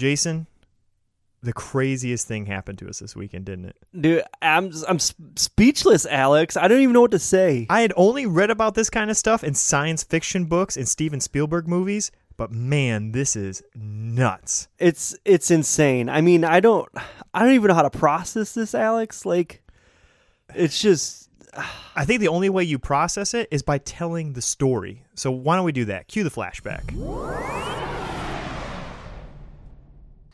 [0.00, 0.46] Jason,
[1.42, 3.76] the craziest thing happened to us this weekend, didn't it?
[3.98, 6.56] Dude, I'm I'm speechless, Alex.
[6.56, 7.66] I don't even know what to say.
[7.70, 11.20] I had only read about this kind of stuff in science fiction books and Steven
[11.20, 14.68] Spielberg movies, but man, this is nuts.
[14.78, 16.08] It's it's insane.
[16.08, 16.88] I mean, I don't
[17.34, 19.26] I don't even know how to process this, Alex.
[19.26, 19.62] Like
[20.54, 21.28] it's just
[21.94, 25.04] I think the only way you process it is by telling the story.
[25.14, 26.08] So why don't we do that?
[26.08, 27.79] Cue the flashback.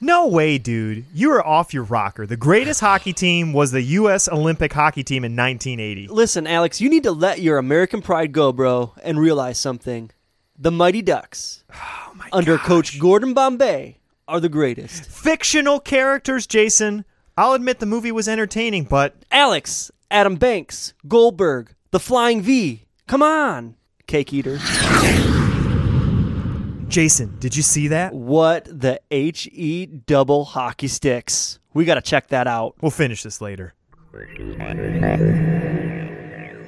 [0.00, 1.06] No way, dude.
[1.14, 2.26] You are off your rocker.
[2.26, 4.28] The greatest hockey team was the U.S.
[4.28, 6.08] Olympic hockey team in 1980.
[6.08, 10.10] Listen, Alex, you need to let your American pride go, bro, and realize something.
[10.58, 12.66] The Mighty Ducks, Oh my under gosh.
[12.66, 15.04] Coach Gordon Bombay, are the greatest.
[15.06, 17.04] Fictional characters, Jason.
[17.36, 22.86] I'll admit the movie was entertaining, but Alex, Adam Banks, Goldberg, the Flying V.
[23.06, 23.76] Come on,
[24.06, 24.58] cake eater.
[26.88, 28.14] Jason, did you see that?
[28.14, 31.58] What the H E double hockey sticks?
[31.74, 32.74] We got to check that out.
[32.80, 33.74] We'll finish this later.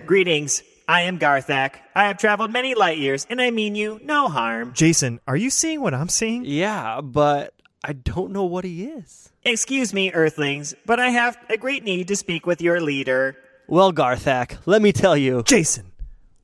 [0.07, 0.63] Greetings.
[0.89, 1.75] I am Garthak.
[1.95, 4.73] I have traveled many light years, and I mean you no harm.
[4.75, 6.45] Jason, are you seeing what I'm seeing?
[6.45, 9.31] Yeah, but I don't know what he is.
[9.45, 13.37] Excuse me, Earthlings, but I have a great need to speak with your leader.
[13.67, 15.93] Well, Garthak, let me tell you, Jason,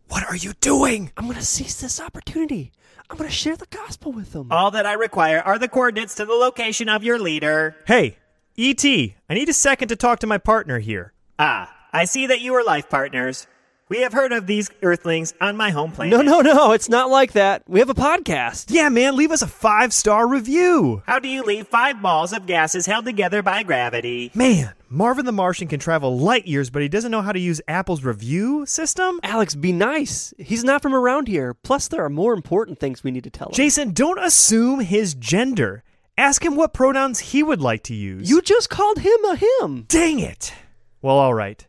[0.08, 1.10] what are you doing?
[1.16, 2.70] I'm going to seize this opportunity.
[3.10, 4.48] I'm going to share the gospel with them.
[4.50, 7.76] All that I require are the coordinates to the location of your leader.
[7.86, 8.16] Hey,
[8.56, 11.12] E.T., I need a second to talk to my partner here.
[11.38, 13.46] Ah, I see that you are life partners.
[13.90, 16.16] We have heard of these Earthlings on my home planet.
[16.18, 17.62] no, no, no, it's not like that.
[17.68, 18.66] We have a podcast.
[18.68, 21.02] Yeah, man, leave us a five star review.
[21.06, 24.30] How do you leave five balls of gases held together by gravity?
[24.34, 27.60] Man, Marvin the Martian can travel light years, but he doesn't know how to use
[27.66, 29.18] Apple's review system?
[29.24, 30.32] Alex, be nice.
[30.38, 31.52] He's not from around here.
[31.52, 33.54] Plus, there are more important things we need to tell him.
[33.54, 35.82] Jason, don't assume his gender.
[36.16, 38.30] Ask him what pronouns he would like to use.
[38.30, 39.84] you just called him a him.
[39.88, 40.54] dang it.
[41.02, 41.66] Well, all right.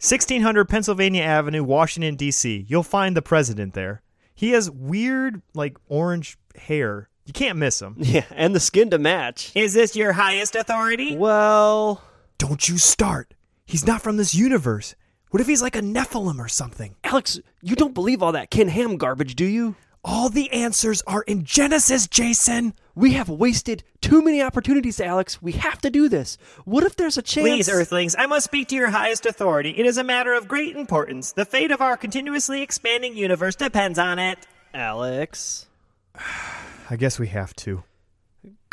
[0.00, 2.66] 1600 Pennsylvania Avenue, Washington, D.C.
[2.68, 4.02] You'll find the president there.
[4.34, 7.08] He has weird, like, orange hair.
[7.24, 7.94] You can't miss him.
[7.98, 9.52] Yeah, and the skin to match.
[9.54, 11.16] Is this your highest authority?
[11.16, 12.02] Well,
[12.38, 13.34] Don't you start.
[13.64, 14.94] He's not from this universe.
[15.30, 16.94] What if he's like a Nephilim or something?
[17.02, 19.74] Alex, you don't believe all that Ken Ham garbage, do you?
[20.04, 22.74] All the answers are in Genesis, Jason.
[22.94, 25.40] We have wasted too many opportunities, Alex.
[25.40, 26.36] We have to do this.
[26.66, 27.44] What if there's a chance?
[27.48, 29.70] Please, Earthlings, I must speak to your highest authority.
[29.70, 31.32] It is a matter of great importance.
[31.32, 34.38] The fate of our continuously expanding universe depends on it.
[34.74, 35.66] Alex.
[36.90, 37.82] I guess we have to.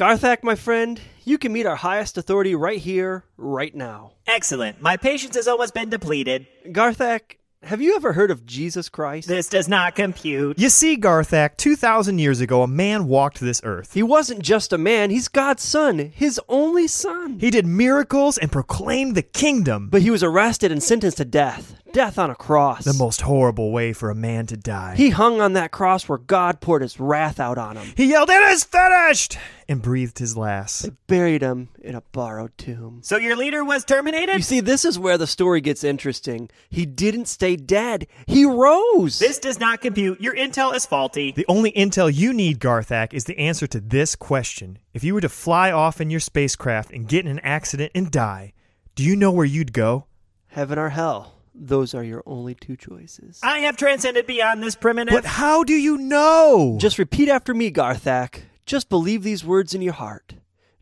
[0.01, 4.13] Garthak, my friend, you can meet our highest authority right here, right now.
[4.25, 4.81] Excellent.
[4.81, 6.47] My patience has almost been depleted.
[6.66, 9.28] Garthak, have you ever heard of Jesus Christ?
[9.28, 10.57] This does not compute.
[10.57, 13.94] You see, Garthak, 2,000 years ago, a man walked this earth.
[13.94, 17.38] He wasn't just a man, he's God's son, his only son.
[17.38, 19.89] He did miracles and proclaimed the kingdom.
[19.89, 21.75] But he was arrested and sentenced to death.
[21.94, 22.85] Death on a cross.
[22.85, 24.96] the most horrible way for a man to die.
[24.96, 27.94] he hung on that cross where God poured his wrath out on him.
[27.97, 29.38] He yelled, It is finished!
[29.68, 30.84] and breathed his last.
[30.84, 33.00] They buried him in a borrowed tomb.
[33.03, 34.35] So your leader was terminated?
[34.35, 36.50] You see, this is where the story gets interesting.
[36.69, 39.19] He didn't stay dead, he rose.
[39.19, 40.19] This does not compute.
[40.19, 41.31] Your intel is faulty.
[41.31, 44.78] The only intel you need, Garthak, is the answer to this question.
[44.94, 48.12] If you were to fly off in your spacecraft and get in an accident and
[48.12, 48.53] die,
[48.96, 50.06] do you know where you'd go?
[50.47, 53.39] Heaven or hell, those are your only two choices.
[53.44, 55.13] I have transcended beyond this primitive.
[55.13, 56.78] But how do you know?
[56.79, 58.44] Just repeat after me, Garthak.
[58.66, 60.35] Just believe these words in your heart.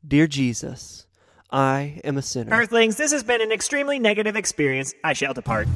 [0.08, 1.08] Dear Jesus,
[1.52, 2.54] I am a sinner.
[2.54, 4.94] Earthlings, this has been an extremely negative experience.
[5.04, 5.68] I shall depart.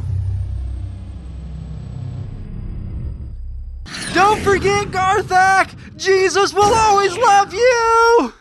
[4.14, 5.98] Don't forget, Garthak!
[5.98, 8.34] Jesus will always love you!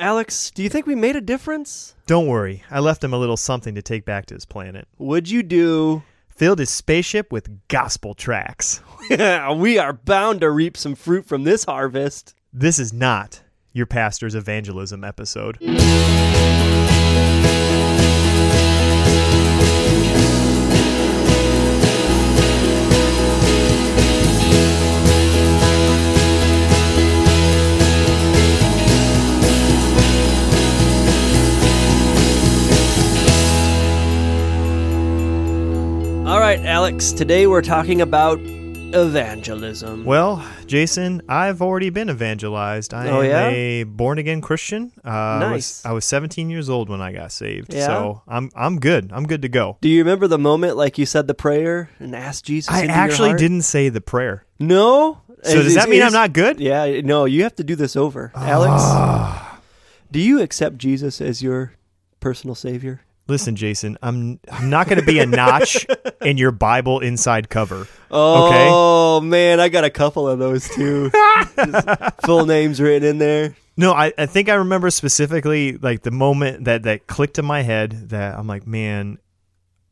[0.00, 1.96] Alex, do you think we made a difference?
[2.06, 4.86] Don't worry, I left him a little something to take back to his planet.
[4.98, 6.04] Would you do?
[6.28, 8.80] Filled his spaceship with gospel tracks.
[9.10, 12.36] we are bound to reap some fruit from this harvest.
[12.52, 13.42] This is not
[13.72, 15.58] your pastor's evangelism episode.
[36.48, 40.06] Right, Alex, today we're talking about evangelism.
[40.06, 42.94] Well, Jason, I've already been evangelized.
[42.94, 43.48] I Oh, am yeah?
[43.50, 44.90] a born again Christian.
[45.04, 45.84] Uh, I was- Nice.
[45.84, 47.74] I was 17 years old when I got saved.
[47.74, 47.84] Yeah?
[47.84, 49.10] So I'm I'm good.
[49.12, 49.76] I'm good to go.
[49.82, 52.72] do you remember the moment like you said the prayer and asked Jesus?
[52.72, 54.46] I into your actually didn't say the prayer.
[54.58, 55.20] No.
[55.42, 56.60] So does that mean I'm not good?
[56.60, 58.32] Yeah, no, you have to do this over.
[58.34, 58.82] Alex,
[60.10, 61.72] Do you accept Jesus as your
[62.20, 63.02] personal savior?
[63.28, 65.86] Listen, Jason, I'm I'm not going to be a notch
[66.22, 67.86] in your Bible inside cover.
[68.10, 69.26] Oh okay?
[69.26, 71.10] man, I got a couple of those too.
[72.24, 73.54] Full names written in there.
[73.76, 77.60] No, I, I think I remember specifically like the moment that that clicked in my
[77.60, 79.18] head that I'm like, man,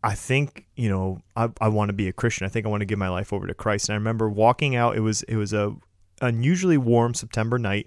[0.02, 2.46] I think you know I, I want to be a Christian.
[2.46, 3.90] I think I want to give my life over to Christ.
[3.90, 4.96] And I remember walking out.
[4.96, 5.76] It was it was a
[6.22, 7.86] unusually warm September night.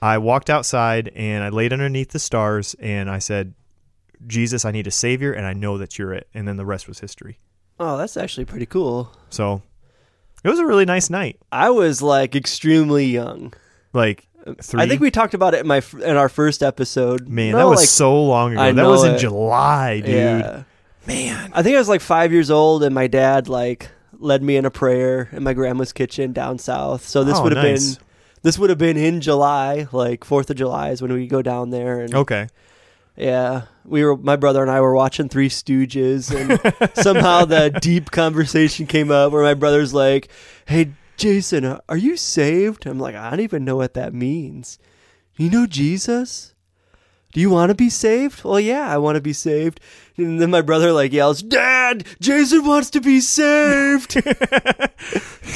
[0.00, 3.54] I walked outside and I laid underneath the stars and I said,
[4.26, 6.28] Jesus, I need a savior, and I know that you're it.
[6.34, 7.38] And then the rest was history.
[7.80, 9.10] Oh, that's actually pretty cool.
[9.30, 9.62] So
[10.44, 11.38] it was a really nice night.
[11.52, 13.52] I was like extremely young.
[13.92, 14.26] Like
[14.62, 14.80] three.
[14.80, 17.28] I think we talked about it in my in our first episode.
[17.28, 18.60] man, No, that was like- so long ago.
[18.62, 19.18] I that was in it.
[19.18, 20.08] July, dude.
[20.14, 20.62] Yeah.
[21.06, 21.50] Man.
[21.54, 24.64] I think I was like five years old, and my dad like led me in
[24.64, 27.06] a prayer in my grandma's kitchen down south.
[27.06, 27.96] So this Oh, would have nice.
[27.96, 28.04] been
[28.42, 31.70] this would have been in July, like Fourth of July is when we go down
[31.70, 32.00] there.
[32.00, 32.48] And Okay.
[33.16, 38.10] Yeah, we were my brother and I were watching Three Stooges, and somehow the deep
[38.10, 40.28] conversation came up where my brother's like,
[40.66, 44.78] "Hey, Jason, are you saved?" I'm like, "I don't even know what that means."
[45.36, 46.54] You know Jesus?
[47.32, 48.42] Do you want to be saved?
[48.44, 49.78] Well, yeah, I want to be saved.
[50.16, 54.16] And then my brother like yells, "Dad, Jason wants to be saved."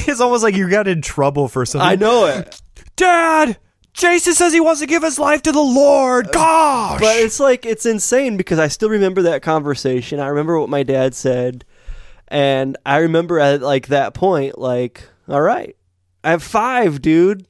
[0.07, 1.89] It's almost like you got in trouble for something.
[1.89, 2.61] I know it.
[2.97, 3.59] Dad,
[3.93, 6.31] Jason says he wants to give his life to the Lord.
[6.33, 7.01] Gosh.
[7.01, 10.21] But it's like it's insane because I still remember that conversation.
[10.21, 11.65] I remember what my dad said,
[12.29, 15.77] and I remember at like that point, like, all right,
[16.23, 17.47] I have five, dude.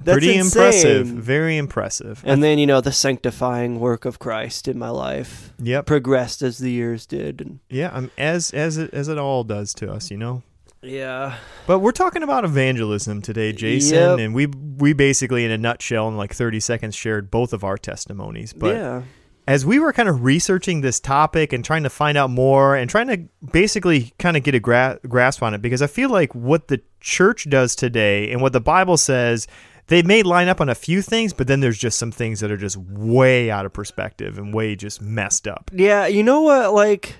[0.00, 0.62] That's Pretty insane.
[0.62, 1.06] impressive.
[1.06, 2.22] Very impressive.
[2.26, 5.86] And then you know the sanctifying work of Christ in my life Yep.
[5.86, 7.40] progressed as the years did.
[7.40, 10.42] And Yeah, um, as as it as it all does to us, you know.
[10.84, 11.36] Yeah,
[11.66, 14.18] But we're talking about evangelism today, Jason, Yep.
[14.18, 17.76] and we we basically in a nutshell in like 30 seconds shared both of our
[17.78, 18.52] testimonies.
[18.52, 19.02] But yeah,
[19.46, 22.88] as we were kind of researching this topic and trying to find out more and
[22.90, 23.18] trying to
[23.52, 26.80] basically kind of get a gra- grasp on it because I feel like what the
[27.00, 29.46] church does today and what the Bible says
[29.88, 32.50] they may line up on a few things but then there's just some things that
[32.50, 35.70] are just way out of perspective and way just messed up.
[35.74, 36.06] yeah.
[36.06, 36.72] You know what?
[36.72, 37.16] Like,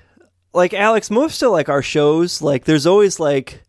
[0.55, 3.62] like Alex, most of like our shows, like there's always like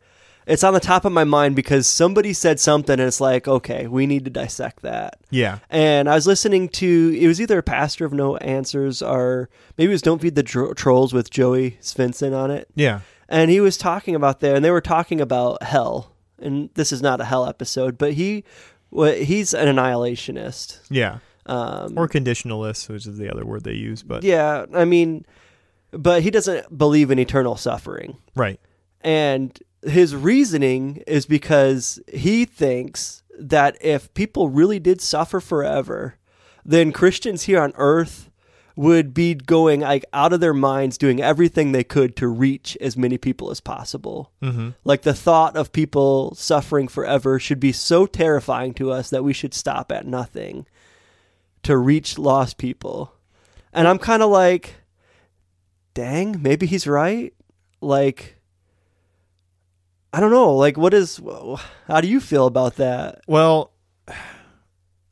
[0.47, 3.87] it's on the top of my mind because somebody said something and it's like, okay,
[3.87, 5.19] we need to dissect that.
[5.31, 5.57] Yeah.
[5.71, 9.89] And I was listening to it was either a Pastor of No Answers or maybe
[9.91, 12.67] it was Don't Feed the Tro- Trolls with Joey Svensson on it.
[12.75, 12.99] Yeah.
[13.27, 16.11] And he was talking about there, and they were talking about hell.
[16.37, 18.43] And this is not a hell episode, but he,
[18.91, 20.79] well, he's an annihilationist.
[20.91, 21.17] Yeah.
[21.47, 25.25] Um, Or conditionalist, which is the other word they use, but yeah, I mean,
[25.97, 28.17] but he doesn't believe in eternal suffering.
[28.35, 28.59] right.
[29.01, 36.15] And his reasoning is because he thinks that if people really did suffer forever,
[36.65, 38.31] then Christians here on earth
[38.75, 42.97] would be going like out of their minds doing everything they could to reach as
[42.97, 44.31] many people as possible.
[44.41, 44.73] Mhm.
[44.83, 49.33] Like the thought of people suffering forever should be so terrifying to us that we
[49.33, 50.65] should stop at nothing
[51.63, 53.13] to reach lost people.
[53.71, 54.75] And I'm kind of like
[55.95, 57.33] dang, maybe he's right.
[57.81, 58.35] Like
[60.15, 60.55] I don't know.
[60.55, 61.19] Like, what is?
[61.87, 63.19] How do you feel about that?
[63.27, 63.73] Well,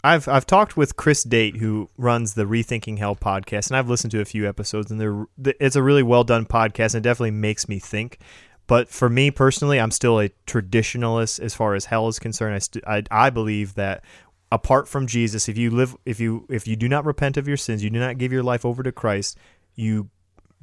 [0.01, 4.11] I've I've talked with Chris Date, who runs the Rethinking Hell podcast, and I've listened
[4.11, 5.25] to a few episodes, and they're
[5.59, 8.19] it's a really well done podcast, and it definitely makes me think.
[8.65, 12.55] But for me personally, I'm still a traditionalist as far as hell is concerned.
[12.55, 14.05] I st- I, I believe that
[14.53, 17.57] apart from Jesus, if you live, if you if you do not repent of your
[17.57, 19.37] sins, you do not give your life over to Christ,
[19.75, 20.09] you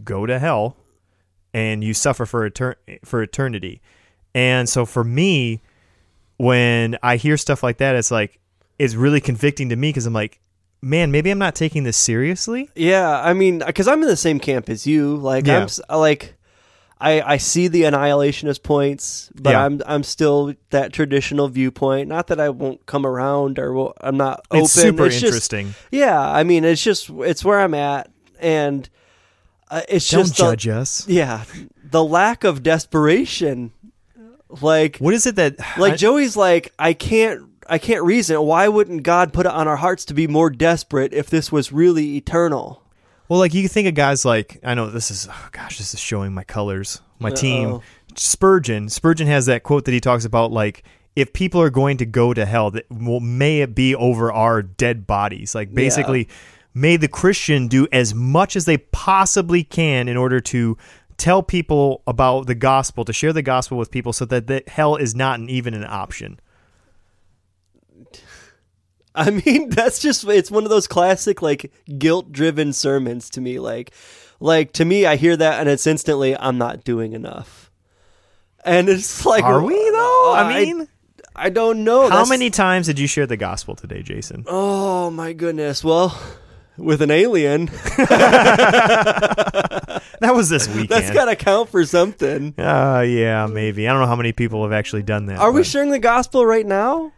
[0.05, 0.77] go to hell,
[1.55, 3.81] and you suffer for etern- for eternity.
[4.35, 5.61] And so for me,
[6.37, 8.39] when I hear stuff like that, it's like
[8.79, 10.41] it's really convicting to me because I'm like,
[10.81, 12.71] man, maybe I'm not taking this seriously.
[12.75, 15.17] Yeah, I mean, because I'm in the same camp as you.
[15.17, 15.67] Like, Yeah.
[15.89, 16.35] I'm like,
[16.99, 19.65] I I see the annihilationist points, but Yeah.
[19.65, 22.09] I'm I'm still that traditional viewpoint.
[22.09, 24.65] Not that I won't come around or will, I'm not open.
[24.65, 25.75] It's super just- interesting.
[25.91, 28.89] yeah, I mean, it's just it's where I'm at, and
[29.71, 31.07] uh, it's Don't just the- judge us.
[31.09, 31.45] yeah,
[31.83, 33.73] the lack of desperation.
[34.61, 38.41] Like, What is it that like I- Joey's like, I can't I can't reason.
[38.43, 41.71] Why wouldn't God put it on our hearts to be more desperate if this was
[41.73, 42.83] really eternal?
[43.29, 46.01] Well, like you think of guys like I know this is oh gosh, this is
[46.01, 47.69] showing my colors, my team.
[47.75, 47.83] Uh-oh.
[48.17, 48.89] Spurgeon.
[48.89, 50.83] Spurgeon has that quote that he talks about like
[51.15, 54.63] if people are going to go to hell, that well, may it be over our
[54.63, 55.55] dead bodies.
[55.55, 56.29] Like basically,
[56.75, 60.77] may the Christian do as much as they possibly can in order to
[61.17, 64.97] tell people about the gospel, to share the gospel with people, so that the, hell
[64.97, 66.41] is not an, even an option.
[69.15, 73.59] I mean, that's just it's one of those classic like guilt-driven sermons to me.
[73.59, 73.93] Like,
[74.39, 77.71] like to me, I hear that and it's instantly I'm not doing enough,
[78.65, 80.35] and it's like, Are we uh, though?
[80.37, 80.89] I mean,
[81.35, 82.03] I don't know.
[82.03, 84.45] how That's- many times did you share the gospel today, Jason?
[84.47, 85.83] Oh my goodness.
[85.85, 86.19] Well,
[86.81, 87.67] with an alien,
[90.21, 90.89] That was this weekend.
[90.89, 92.55] that's got to count for something.
[92.59, 93.89] Uh, yeah, maybe.
[93.89, 95.39] I don't know how many people have actually done that.
[95.39, 97.13] Are we but- sharing the gospel right now?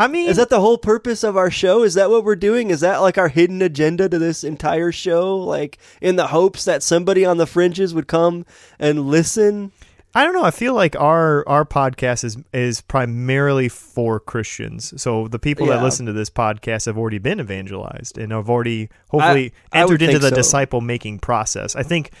[0.00, 1.82] I mean, Is that the whole purpose of our show?
[1.82, 2.70] Is that what we're doing?
[2.70, 5.36] Is that like our hidden agenda to this entire show?
[5.36, 8.46] Like in the hopes that somebody on the fringes would come
[8.78, 9.72] and listen?
[10.14, 10.44] I don't know.
[10.44, 15.00] I feel like our our podcast is is primarily for Christians.
[15.00, 18.88] So the people that listen to this podcast have already been evangelized and have already
[19.10, 20.34] hopefully I entered into the so.
[20.34, 21.76] disciple making process.
[21.76, 22.12] I think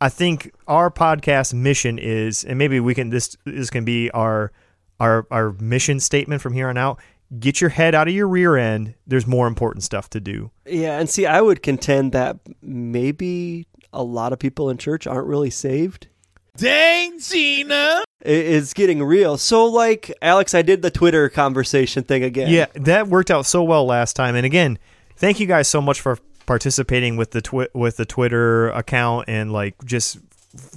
[0.00, 4.52] I think our podcast mission is and maybe we can this this can be our
[5.00, 7.00] our our mission statement from here on out.
[7.38, 8.94] Get your head out of your rear end.
[9.06, 10.50] There's more important stuff to do.
[10.66, 15.26] Yeah, and see, I would contend that maybe a lot of people in church aren't
[15.26, 16.08] really saved.
[16.56, 18.02] Dang, Gina.
[18.20, 19.36] It's getting real.
[19.36, 22.48] So, like, Alex, I did the Twitter conversation thing again.
[22.50, 24.34] Yeah, that worked out so well last time.
[24.34, 24.78] And again,
[25.16, 29.52] thank you guys so much for participating with the twi- with the Twitter account and
[29.52, 30.18] like just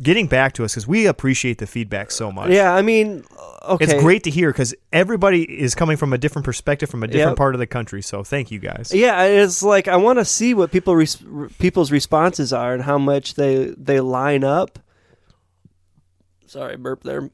[0.01, 2.49] getting back to us because we appreciate the feedback so much.
[2.49, 3.85] Yeah, I mean, uh, okay.
[3.85, 7.31] It's great to hear because everybody is coming from a different perspective from a different
[7.31, 7.37] Yep.
[7.37, 8.01] part of the country.
[8.01, 8.91] So thank you guys.
[8.93, 11.21] Yeah, it's like I want to see what people res-
[11.59, 14.79] people's responses are and how much they they line up.
[16.47, 17.29] Sorry, burp there,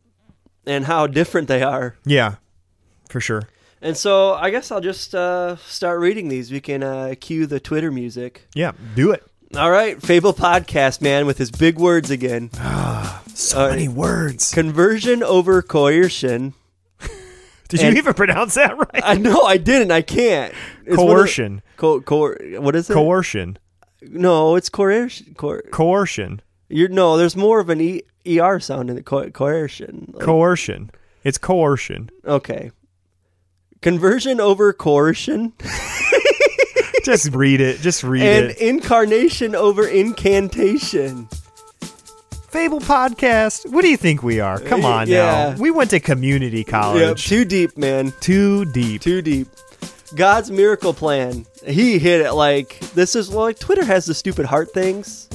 [0.66, 1.96] and how different they are.
[2.06, 2.36] Yeah,
[3.10, 3.44] for sure.
[3.82, 6.52] And so I guess I'll just uh, start reading these.
[6.52, 8.48] We can uh, cue the Twitter music.
[8.56, 9.24] Yeah, do it.
[9.56, 12.50] All right, Fable podcast man with his big words again.
[13.36, 14.52] So Uh, many words.
[14.54, 16.54] Conversion over coercion.
[17.70, 19.02] Did and- you even pronounce that right?
[19.04, 19.92] I know I didn't.
[19.92, 20.54] I can't.
[20.86, 21.62] It's one of Coercion.
[21.78, 22.94] Co- co- what is it?
[22.94, 23.58] Coercion.
[24.02, 25.34] no, it's coercion.
[25.36, 26.42] Co- Coercion.
[26.70, 27.18] you're no.
[27.18, 30.12] There's more of an e- er sound in the co- coercion.
[30.14, 30.92] Like- Coercion.
[31.24, 32.10] It's coercion.
[32.26, 32.72] okay.
[33.82, 35.52] Conversion over coercion
[37.04, 37.80] Just read it.
[37.82, 38.58] Just read and it.
[38.62, 41.28] And incarnation over incantation.
[42.48, 43.70] Fable podcast.
[43.70, 44.58] What do you think we are?
[44.60, 45.50] Come on Yeah.
[45.56, 45.62] now.
[45.62, 47.26] We went to community Yep, college.
[47.28, 48.14] too deep, man.
[48.22, 49.02] Too deep.
[49.02, 49.48] Too deep.
[50.16, 51.46] God's miracle plan.
[51.66, 55.28] He hit it like this is like Twitter has the stupid heart things.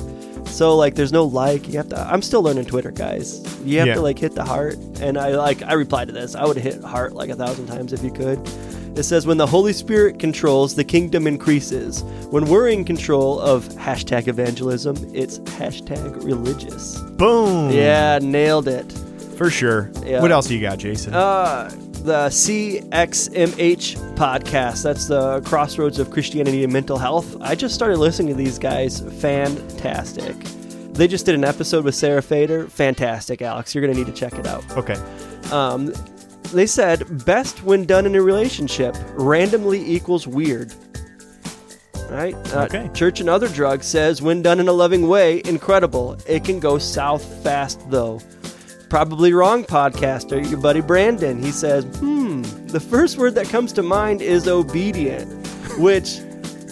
[0.48, 1.68] So like there's no like.
[1.68, 3.40] You have to I'm still learning Twitter, guys.
[3.64, 3.94] You have Yeah.
[3.94, 4.76] to like hit the heart.
[5.00, 6.34] And I like I replied to this.
[6.34, 8.40] I would hit heart like a thousand times if you could.
[8.96, 12.02] It says when the Holy Spirit controls, the kingdom increases.
[12.30, 16.98] When we're in control of hashtag evangelism, it's hashtag religious.
[17.16, 17.70] Boom.
[17.70, 18.90] Yeah, nailed it.
[19.36, 19.92] For sure.
[20.04, 20.20] Yeah.
[20.20, 21.14] What else you got, Jason?
[21.14, 21.70] Uh,
[22.08, 24.82] the CXMH podcast.
[24.82, 27.36] That's the Crossroads of Christianity and Mental Health.
[27.40, 29.00] I just started listening to these guys.
[29.20, 30.34] Fantastic.
[30.94, 32.66] They just did an episode with Sarah Fader.
[32.66, 33.74] Fantastic, Alex.
[33.74, 34.64] You're going to need to check it out.
[34.76, 34.96] okay.
[35.52, 35.92] Um,
[36.52, 40.72] they said best when done in a relationship randomly equals weird.
[42.08, 42.34] Right?
[42.54, 42.88] Uh, Okay.
[42.94, 46.16] Church and Other Drugs says when done in a loving way, incredible.
[46.26, 48.20] It can go south fast though.
[48.88, 51.42] Probably wrong podcaster, your buddy Brandon.
[51.42, 55.30] He says, hmm, the first word that comes to mind is obedient,
[55.78, 56.20] which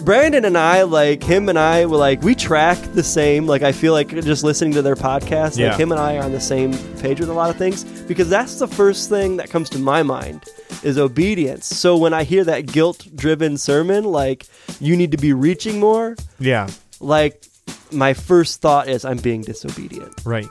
[0.03, 3.47] Brandon and I, like him and I, were like, we track the same.
[3.47, 5.71] Like, I feel like just listening to their podcast, Yeah.
[5.71, 8.31] like him and I are on the same page with a lot of things because
[8.31, 10.45] that's the first thing that comes to my mind
[10.83, 11.67] is obedience.
[11.67, 14.47] So when I hear that guilt driven sermon, like,
[14.81, 16.69] you need to be reaching more, Yeah.
[17.01, 17.45] like,
[17.93, 20.49] my first thought is, I'm being disobedient Right.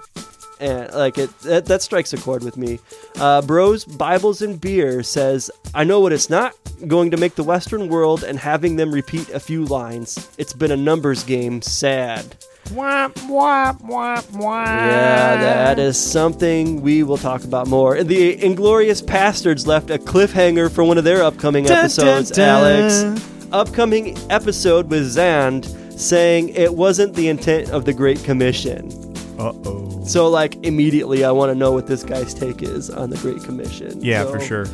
[0.60, 2.80] And like it that, that strikes a chord with me.
[3.18, 6.54] Uh, bros bibles and beer says i know what it's not
[6.88, 10.30] going to make the western world and having them repeat a few lines.
[10.38, 11.62] It's been a numbers game.
[11.62, 12.36] Sad.
[12.74, 14.66] Wah, wah, wah, wah.
[14.66, 17.96] yeah that is something we will talk about more.
[17.96, 22.64] And the inglorious Pastards left a cliffhanger for one of their upcoming Dun, episodes dun,
[22.64, 22.82] dun.
[22.82, 23.30] alex.
[23.52, 28.92] Upcoming episode with zand saying it wasn't the intent of the great commission.
[29.40, 29.85] Uh-oh.
[30.08, 33.44] So, like, immediately, I want to know what this guy's take is on the Great
[33.44, 34.02] Commission.
[34.04, 34.66] Yeah, So, for sure.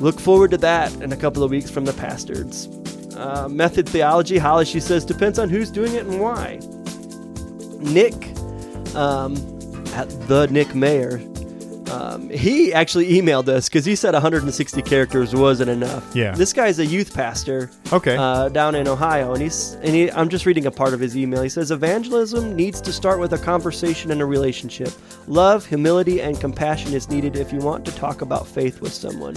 [0.00, 2.68] Look forward to that in a couple of weeks from the Pastards.
[3.16, 6.60] Uh, method theology, Holly, she says, depends on who's doing it and why.
[7.80, 8.14] Nick,
[8.94, 9.34] um,
[9.94, 11.18] at the Nick Mayer,
[11.90, 16.04] um, he actually emailed us because he said 160 characters wasn't enough.
[16.14, 16.32] Yeah.
[16.34, 18.16] This guy's a youth pastor Okay.
[18.16, 21.16] uh, down in Ohio, and he's and he, I'm just reading a part of his
[21.16, 21.42] email.
[21.42, 24.90] He says evangelism needs to start with a conversation and a relationship.
[25.26, 29.36] Love, humility, and compassion is needed if you want to talk about faith with someone.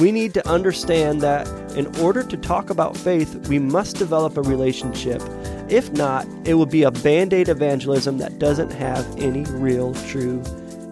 [0.00, 4.42] We need to understand that in order to talk about faith, we must develop a
[4.42, 5.22] relationship.
[5.70, 10.42] If not, it will be a band aid evangelism that doesn't have any real, true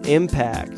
[0.05, 0.73] impact.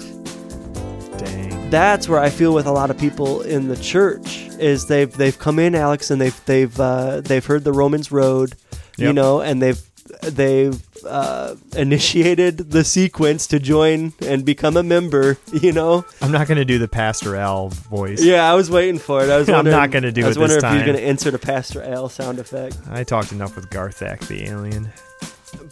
[1.70, 5.38] That's where I feel with a lot of people in the church is they've they've
[5.38, 8.56] come in, Alex, and they've they've uh, they've heard the Romans Road,
[8.98, 9.82] you know, and they've
[10.22, 16.06] they've uh, initiated the sequence to join and become a member, you know.
[16.22, 18.24] I'm not going to do the Pastor Al voice.
[18.24, 19.30] Yeah, I was waiting for it.
[19.30, 20.98] I was I'm wondering, not gonna do I was it wondering if you were going
[20.98, 22.78] to insert a Pastor Al sound effect.
[22.90, 24.90] I talked enough with Garthak the alien.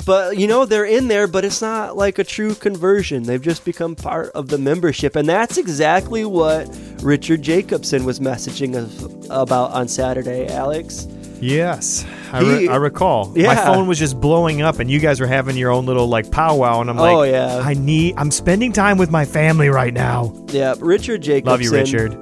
[0.05, 3.23] But you know they're in there, but it's not like a true conversion.
[3.23, 6.67] They've just become part of the membership, and that's exactly what
[7.01, 10.47] Richard Jacobson was messaging us about on Saturday.
[10.47, 11.07] Alex,
[11.41, 13.33] Yes, I, He- re- I recall.
[13.35, 16.31] My phone was just blowing up, and you guys were having your own little like
[16.31, 17.61] powwow, and I'm oh, like, Oh, yeah.
[17.63, 18.15] I need.
[18.17, 20.33] I'm spending time with my family right now.
[20.47, 22.15] yeah, Richard Jacobson, Love you, Richard.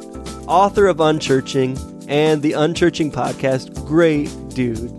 [0.47, 1.77] author of Unchurching
[2.09, 3.85] and the Unchurching podcast.
[3.85, 4.89] Great dude.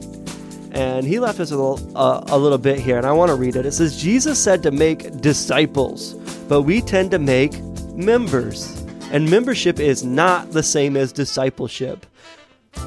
[0.74, 3.36] And he left us a little, uh, a little bit here, and I want to
[3.36, 3.64] read it.
[3.64, 6.14] It says, Jesus said to make disciples,
[6.48, 7.62] but we tend to make
[7.94, 8.84] members.
[9.12, 12.06] And membership is not the same as discipleship.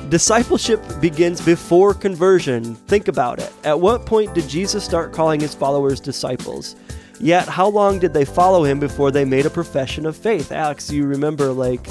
[0.10, 2.76] Discipleship begins before conversion.
[2.76, 3.54] Think about it.
[3.64, 6.76] At what point did Jesus start calling his followers disciples?
[7.20, 10.52] Yet, how long did they follow him before they made a profession of faith?
[10.52, 11.88] Alex, you remember like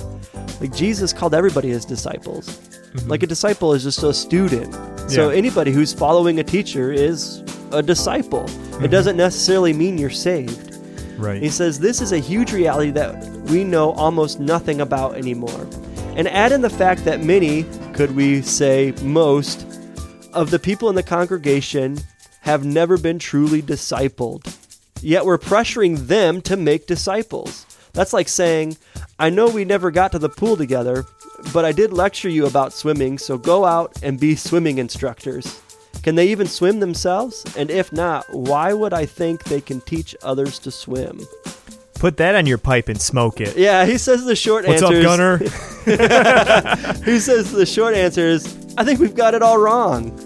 [0.61, 2.49] like Jesus called everybody his disciples.
[2.49, 3.09] Mm-hmm.
[3.09, 4.75] Like a disciple is just a student.
[5.11, 5.37] So Yeah.
[5.37, 7.43] anybody who's following a teacher is
[7.73, 8.45] a disciple.
[8.45, 8.87] It mm-hmm.
[8.87, 10.77] doesn't necessarily mean you're saved.
[11.19, 11.43] Right.
[11.43, 15.67] He says this is a huge reality that we know almost nothing about anymore.
[16.17, 19.67] And add in the fact that many, could we say most,
[20.33, 21.99] of the people in the congregation
[22.41, 24.56] have never been truly discipled.
[25.03, 27.67] Yet we're pressuring them to make disciples.
[27.93, 28.77] That's like saying,
[29.19, 31.07] I know we never got to the pool together,
[31.53, 35.61] but I did lecture you about swimming, so go out and be swimming instructors.
[36.03, 37.45] Can they even swim themselves?
[37.57, 41.21] And if not, why would I think they can teach others to swim?
[41.95, 43.57] Put that on your pipe and smoke it.
[43.57, 45.39] Yeah, he says the short What's answer up, Gunner?
[47.05, 50.11] He says the short answer is, I think we've got it all wrong.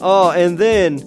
[0.00, 0.98] oh, and then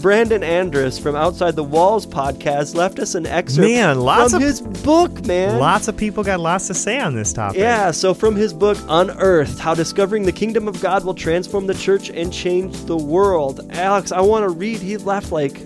[0.00, 4.46] Brandon Andress from Outside the Walls podcast left us an excerpt Man, lots from of-
[4.48, 5.58] his book, man.
[5.58, 7.58] Lots of people got lots to say on this topic.
[7.58, 11.74] Yeah, so from his book Unearthed, How Discovering the Kingdom of God Will Transform the
[11.74, 13.60] Church and Change the World.
[13.72, 14.78] Alex, I want to read.
[14.78, 15.60] He left like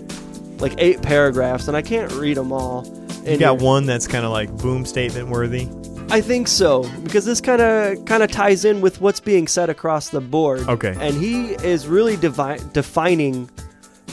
[0.59, 2.85] like eight paragraphs, and I can't read them all.
[3.25, 5.67] You got one that's kind of like boom statement worthy.
[6.09, 9.69] I think so because this kind of kind of ties in with what's being said
[9.69, 10.61] across the board.
[10.69, 10.95] Okay.
[10.99, 13.49] And he is really devi- defining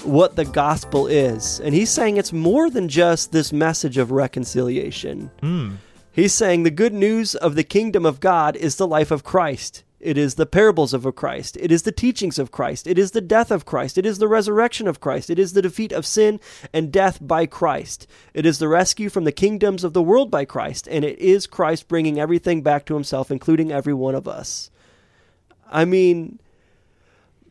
[0.05, 5.31] what the gospel is, and he's saying it's more than just this message of reconciliation.
[5.41, 5.77] Hmm.
[6.13, 9.85] He's saying the good news of the kingdom of God is the life of Christ.
[10.01, 11.57] It is the parables of Christ.
[11.61, 12.87] It is the teachings of Christ.
[12.87, 13.99] It is the death of Christ.
[13.99, 15.29] It is the resurrection of Christ.
[15.29, 16.39] It is the defeat of sin
[16.73, 18.07] and death by Christ.
[18.33, 20.87] It is the rescue from the kingdoms of the world by Christ.
[20.89, 24.71] And it is Christ bringing everything back to himself, including every one of us.
[25.71, 26.39] I mean,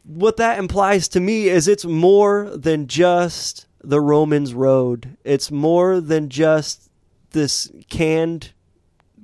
[0.07, 5.17] what that implies to me is it's more than just the Romans road.
[5.23, 6.89] It's more than just
[7.31, 8.53] this canned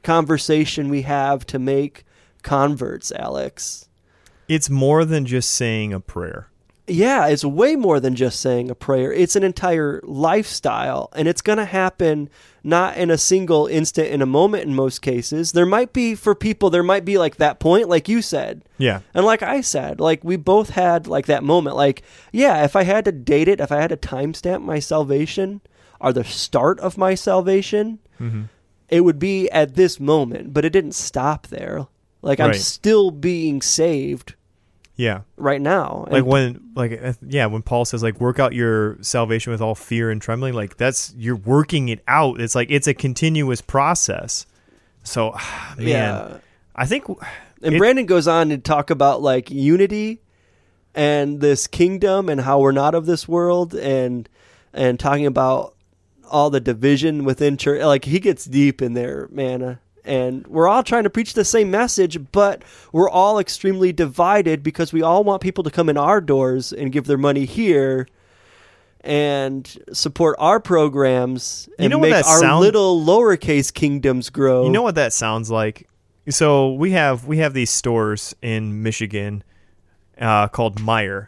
[0.04, 2.06] conversation we have to make
[2.44, 3.88] converts, Alex.
[4.50, 6.50] It's more than just saying a prayer.
[6.86, 9.14] Yeah, it's way more than just saying a prayer.
[9.14, 12.30] It's an entire lifestyle, and it's going to happen
[12.62, 15.54] not in a single instant, in a moment in most cases.
[15.54, 18.64] There might be, for people, there might be like that point, like you said.
[18.78, 19.00] Yeah.
[19.14, 21.78] And like I said, like we both had like that moment.
[21.78, 25.62] Like, yeah, if I had to date it, if I had to timestamp my salvation
[26.02, 28.44] or the start of my salvation, Mm-hmm.
[28.90, 30.54] it would be at this moment.
[30.54, 31.88] But it didn't stop there.
[32.22, 34.36] Like I'm still being saved
[35.04, 35.22] Yeah.
[35.38, 36.06] right now.
[36.10, 39.62] Like And- when, like, uh, yeah, when Paul says, like, work out your salvation with
[39.62, 42.40] all fear and trembling, like, that's, you're working it out.
[42.40, 44.46] It's like, it's a continuous process.
[45.04, 45.32] So,
[45.78, 46.38] man, yeah.
[46.76, 47.06] I think,
[47.62, 50.22] And it- Brandon goes on to talk about like unity
[50.96, 54.30] and this kingdom and how we're not of this world and
[54.74, 55.76] and talking about
[56.32, 57.82] all the division within church.
[57.84, 59.80] Like he gets deep in there, man.
[60.06, 62.62] And we're all trying to preach the same message, but
[62.92, 66.92] we're all extremely divided because we all want people to come in our doors and
[66.92, 68.08] give their money here
[69.02, 74.30] and support our programs and You know what make that our sound- little lowercase kingdoms
[74.30, 74.64] grow.
[74.66, 75.88] You know what that sounds like?
[76.30, 79.44] So we have we have these stores in Michigan
[80.18, 81.28] uh, called Meijer,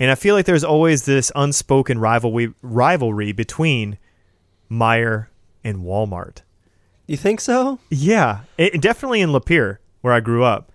[0.00, 3.98] and I feel like there's always this unspoken rivalry rivalry between
[4.70, 5.26] Meijer
[5.62, 6.38] and Walmart.
[7.06, 7.78] You think so?
[7.90, 10.72] Yeah, it, definitely in Lapeer where I grew up,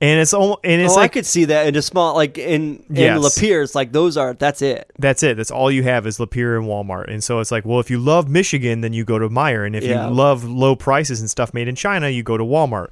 [0.00, 2.84] and it's almost and it's oh, I could see that in a small like in
[2.90, 3.38] in Yes.
[3.42, 4.90] It's like those are that's it.
[4.98, 5.36] that's it.
[5.36, 7.98] That's all you have is Lapeer and Walmart, and so it's like, well, if you
[7.98, 10.08] love Michigan, then you go to Meijer, and if Yeah.
[10.08, 12.88] you love low prices and stuff made in China, you go to Walmart.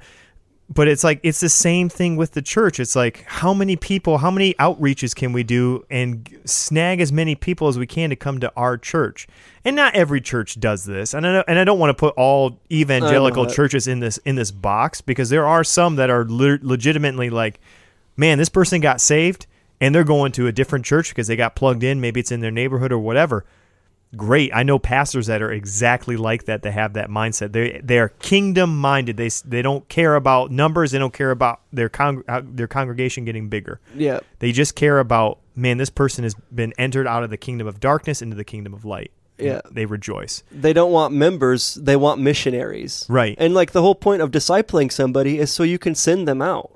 [0.73, 2.79] But it's like it's the same thing with the church.
[2.79, 7.35] It's like how many people, how many outreaches can we do and snag as many
[7.35, 9.27] people as we can to come to our church?
[9.63, 11.13] And not every church does this.
[11.13, 14.35] And I know, and I don't want to put all evangelical churches in this in
[14.35, 17.59] this box because there are some that are le- legitimately like,
[18.17, 19.45] man, this person got saved
[19.79, 22.01] and they're going to a different church because they got plugged in.
[22.01, 23.45] Maybe it's in their neighborhood or whatever
[24.15, 24.51] great.
[24.53, 26.61] I know pastors that are exactly like that.
[26.61, 27.51] They have that mindset.
[27.51, 29.17] They they are kingdom minded.
[29.17, 30.91] They they don't care about numbers.
[30.91, 33.79] They don't care about their con- uh, their congregation getting bigger.
[33.95, 34.19] Yeah.
[34.39, 35.77] They just care about man.
[35.77, 38.85] This person has been entered out of the kingdom of darkness into the kingdom of
[38.85, 39.11] light.
[39.39, 39.61] Yeah.
[39.69, 40.43] they rejoice.
[40.51, 43.05] They don't want members, they want missionaries.
[43.09, 43.35] Right.
[43.39, 46.71] And like the whole point of discipling somebody is so you can send them out.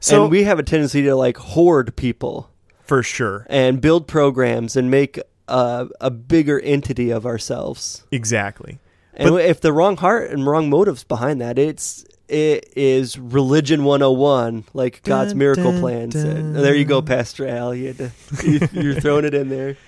[0.00, 2.50] So and we have a tendency to like hoard people
[2.84, 8.04] for sure, and build programs and make a, a bigger entity of ourselves.
[8.10, 8.78] exactly.
[9.16, 13.84] And But- if the wrong heart and wrong motives behind that, it's it is religion
[13.84, 16.54] 101, like God's Dun, miracle dun, plan said.
[16.54, 17.74] There you go, Pastor Al.
[17.74, 18.10] You had to,
[18.42, 19.76] you, you're throwing it in there.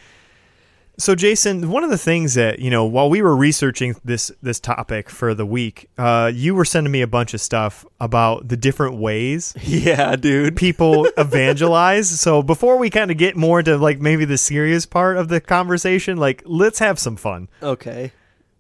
[0.99, 4.59] So Jason, one of the things that you know while we were researching this this
[4.59, 8.57] topic for the week, uh, you were sending me a bunch of stuff about the
[8.57, 10.57] different ways Yeah, dude.
[10.57, 12.09] people evangelize.
[12.19, 15.39] So before we kind of get more into like maybe the serious part of the
[15.41, 17.49] conversation, like let's have some fun.
[17.63, 18.13] Okay.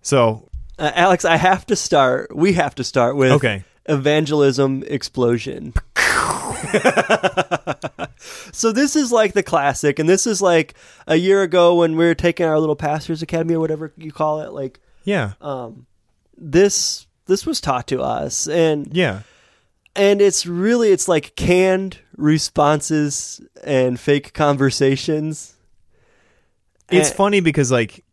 [0.02, 2.36] So Uh, Alex, I have to start.
[2.36, 3.64] We have to start with Okay.
[3.86, 5.72] evangelism explosion.
[8.18, 10.74] so this is like the classic, and this is like
[11.06, 14.40] a year ago when we were taking our little pastors academy or whatever you call
[14.40, 14.52] it.
[14.52, 15.86] Like yeah, um,
[16.36, 19.22] this this was taught to us, and yeah,
[19.94, 25.54] and it's really it's like canned responses and fake conversations.
[26.90, 28.04] it's And- funny because like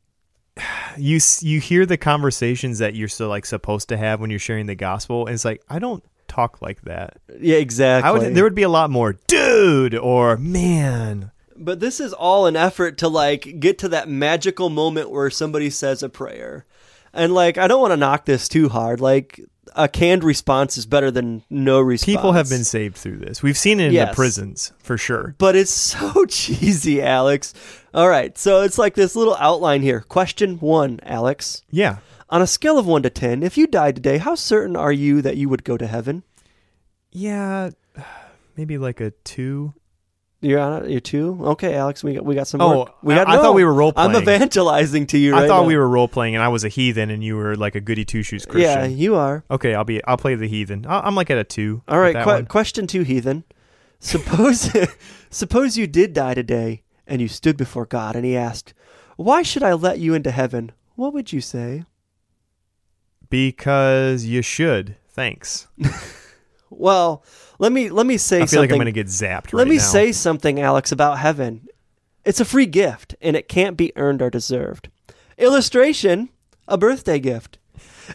[0.98, 4.68] you you hear the conversations that you're so like supposed to have when you're sharing
[4.68, 7.18] the gospel, and it's like I don't talk like that.
[7.40, 8.08] Yeah, exactly.
[8.10, 11.32] I would there would be a lot more dude or man.
[11.56, 15.70] But this is all an effort to like get to that magical moment where somebody
[15.70, 16.66] says a prayer.
[17.14, 19.00] And like I don't want to knock this too hard.
[19.00, 19.40] Like
[19.76, 22.18] a canned response is better than no response.
[22.18, 23.42] People have been saved through this.
[23.42, 25.36] We've seen it in the prisons for sure.
[25.38, 27.54] but it's so cheesy, Alex.
[27.94, 30.02] All right, so it's like this little outline here.
[30.02, 31.64] Question 1, Alex.
[31.70, 31.98] Yeah.
[32.30, 35.22] On a scale of 1 to 10, if you died today, how certain are you
[35.22, 36.24] that you would go to heaven?
[37.12, 37.70] Yeah,
[38.58, 39.74] maybe like a two.
[40.42, 40.90] You're on it.
[40.92, 41.40] You're 2.
[41.52, 42.96] Okay, Alex, we got we got some Oh, work.
[43.02, 44.24] We I- got I thought we were role I'm playing.
[44.24, 45.68] evangelizing to you right I thought now.
[45.68, 48.04] we were role playing, and I was a heathen, and you were like a goody
[48.04, 48.70] two shoes Christian.
[48.72, 49.46] Yeah, you are.
[49.50, 50.04] Okay, I'll be.
[50.04, 50.86] I'll play the heathen.
[50.86, 51.82] I- I'm like at a two.
[51.88, 52.08] All right.
[52.08, 52.46] with right, that que- one.
[52.48, 53.46] question two, heathen.
[54.00, 54.70] Suppose,
[55.30, 58.74] suppose you did die today, and you stood before God, and He asked,
[59.16, 61.86] "Why should I let you into heaven?" What would you say?
[63.34, 64.96] Because you should.
[65.10, 65.68] Thanks.
[66.76, 67.24] Well,
[67.60, 68.62] let me let me say I feel something.
[68.62, 69.54] like I'm gonna get zapped.
[69.54, 69.84] let right me now.
[69.84, 71.68] say something, Alex, about heaven.
[72.26, 74.90] It's a free gift, and it can't be earned or deserved.
[75.38, 76.30] Illustration:
[76.68, 77.60] a birthday gift.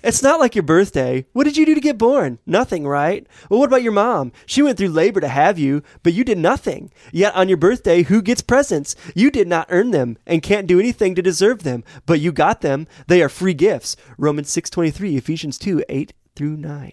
[0.02, 1.26] It's not like your birthday.
[1.32, 2.38] What did you do to get born?
[2.46, 3.26] Nothing, right?
[3.48, 4.32] Well, what about your mom?
[4.46, 6.90] She went through labor to have you, but you did nothing.
[7.12, 8.94] Yet on your birthday, who gets presents?
[9.14, 12.60] You did not earn them and can't do anything to deserve them, but you got
[12.60, 12.86] them.
[13.06, 13.96] They are free gifts.
[14.16, 16.92] Romans 6:23, Ephesians 2, 8 through 9.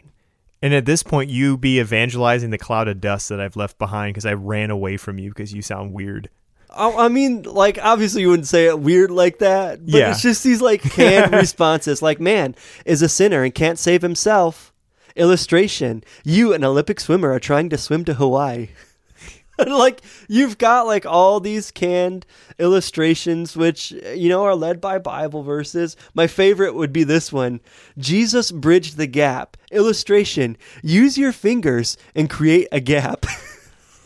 [0.61, 4.13] And at this point, you be evangelizing the cloud of dust that I've left behind
[4.13, 6.29] because I ran away from you because you sound weird.
[6.75, 10.11] I mean, like obviously you wouldn't say it weird like that, but Yeah.
[10.11, 12.01] it's just these like canned responses.
[12.01, 14.73] Like, man is a sinner and can't save himself.
[15.15, 18.67] Illustration: You, an Olympic swimmer, are trying to swim to Hawaii.
[19.65, 22.25] like you've got like all these canned
[22.59, 25.95] illustrations, which you know are led by Bible verses.
[26.13, 27.61] My favorite would be this one:
[27.97, 29.55] Jesus bridged the gap.
[29.71, 33.25] Illustration: Use your fingers and create a gap.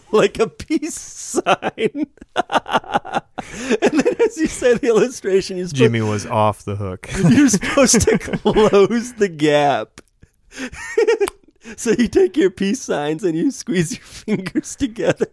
[0.12, 1.46] like a peace sign.
[2.36, 7.10] and then as you say the illustration, you're Jimmy was off the hook.
[7.30, 10.02] you're supposed to close the gap.
[11.78, 15.28] so you take your peace signs and you squeeze your fingers together.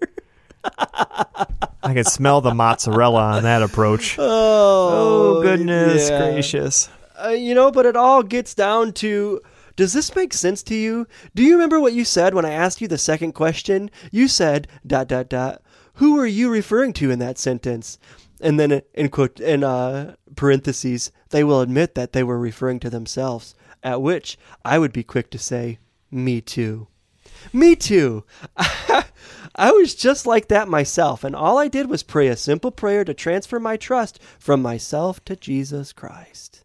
[1.82, 4.16] I can smell the mozzarella on that approach.
[4.18, 6.18] Oh, Oh, goodness yeah.
[6.32, 6.88] gracious.
[7.22, 9.40] Uh, you know, but it all gets down to
[9.76, 11.06] does this make sense to you?
[11.34, 13.90] Do you remember what you said when I asked you the second question?
[14.10, 15.62] You said dot dot dot.
[15.94, 17.98] Who are you referring to in that sentence?
[18.40, 22.90] And then in quote in uh, parentheses, they will admit that they were referring to
[22.90, 23.54] themselves.
[23.82, 25.78] At which I would be quick to say,
[26.10, 26.88] Me too.
[27.52, 28.24] Me too.
[29.58, 33.04] I was just like that myself, and all I did was pray a simple prayer
[33.04, 36.64] to transfer my trust from myself to Jesus Christ.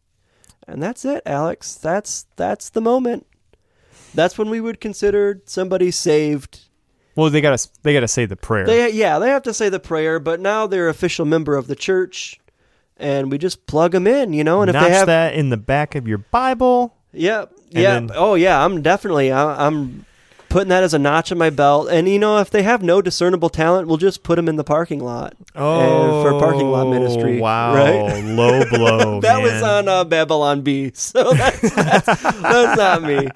[0.71, 1.75] And that's it, Alex.
[1.75, 3.27] That's that's the moment.
[4.15, 6.61] That's when we would consider somebody saved.
[7.15, 8.65] Well, they gotta they gotta say the prayer.
[8.65, 11.75] They yeah, they have to say the prayer, but now they're official member of the
[11.75, 12.39] church,
[12.97, 14.61] and we just plug them in, you know.
[14.61, 16.95] And if they have that in the back of your Bible.
[17.13, 17.93] Yeah, And yeah.
[17.95, 18.63] then- oh, yeah.
[18.63, 19.33] I'm definitely.
[19.33, 20.05] I, I'm
[20.51, 21.87] putting that as a notch in my belt.
[21.89, 24.63] And you know, if they have no discernible talent, we'll just put them in the
[24.63, 25.35] parking lot.
[25.55, 28.23] Oh, for parking lot ministry, Wow, right?
[28.23, 29.21] low blow.
[29.21, 30.91] that was on uh, Babylon Bee.
[31.01, 33.27] So that's, that's, that's not me.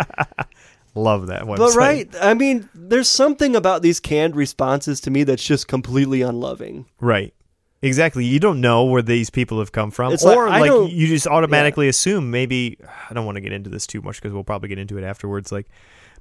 [0.94, 1.58] Love that website.
[1.58, 6.22] But right, I mean, there's something about these canned responses to me that's just completely
[6.22, 6.86] unloving.
[7.00, 7.34] Right.
[7.82, 8.26] Exactly.
[8.26, 11.08] You don't know where these people have come from, It's like, or I like, you
[11.08, 12.78] just automatically assume maybe.
[13.10, 15.04] I don't want to get into this too much because we'll probably get into it
[15.04, 15.52] afterwards.
[15.52, 15.68] Like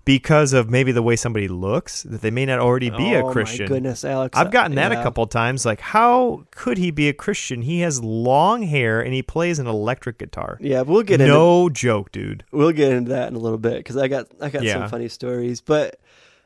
[0.04, 3.32] because of maybe the way somebody looks, that they may not already be oh a
[3.32, 3.64] Christian.
[3.64, 4.36] my goodness, Alex!
[4.38, 5.00] I've gotten that Yeah.
[5.00, 5.64] a couple times.
[5.64, 7.62] Like, how could he be a Christian?
[7.62, 10.58] He has long hair and he plays an electric guitar.
[10.60, 12.44] Yeah, we'll get into No joke, dude.
[12.52, 14.74] We'll get into that in a little bit because I got I got Yeah.
[14.74, 15.98] some funny stories, but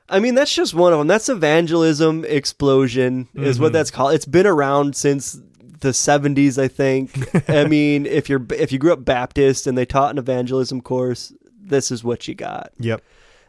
[0.09, 1.09] I mean that's just one of them.
[1.09, 3.63] That's evangelism explosion is Mm-hmm.
[3.65, 4.15] what that's called.
[4.15, 5.39] It's been around since
[5.81, 7.11] the 70s, I think.
[7.51, 11.33] I mean, if you're if you grew up Baptist and they taught an evangelism course,
[11.61, 12.73] this is what you got.
[12.79, 13.03] Yep.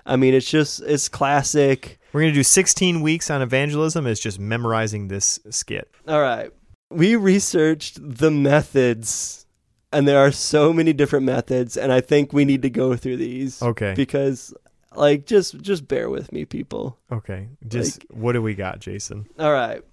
[0.10, 2.00] I mean, it's just it's classic.
[2.12, 4.08] We're gonna do 16 weeks on evangelism.
[4.08, 5.89] Is just memorizing this skit.
[6.08, 6.52] All right.
[6.89, 9.45] We researched the methods
[9.93, 13.17] and there are so many different methods and I think we need to go through
[13.17, 13.62] these.
[13.62, 13.93] Okay.
[13.95, 14.52] Because
[14.95, 16.98] like just just bear with me people.
[17.12, 17.48] Okay.
[17.67, 19.28] Just what do we got, Jason?
[19.38, 19.84] All right.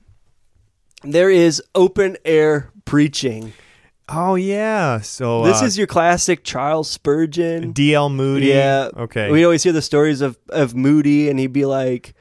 [1.02, 3.52] There is open air preaching.
[4.08, 5.00] Oh yeah.
[5.00, 7.72] So this uh, is your classic Charles Spurgeon.
[7.74, 8.46] DL Moody.
[8.46, 8.90] Yeah.
[8.96, 9.30] Okay.
[9.30, 12.14] We always hear the stories of, of Moody, and he'd be like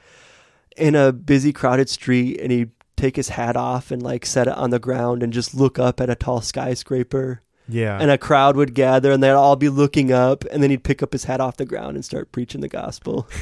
[0.76, 4.54] in a busy, crowded street, and he'd take his hat off and like set it
[4.54, 7.42] on the ground and just look up at a tall skyscraper.
[7.68, 7.98] yeah.
[8.00, 11.02] And a crowd would gather, and they'd all be looking up, and then he'd pick
[11.02, 13.28] up his hat off the ground and start preaching the gospel.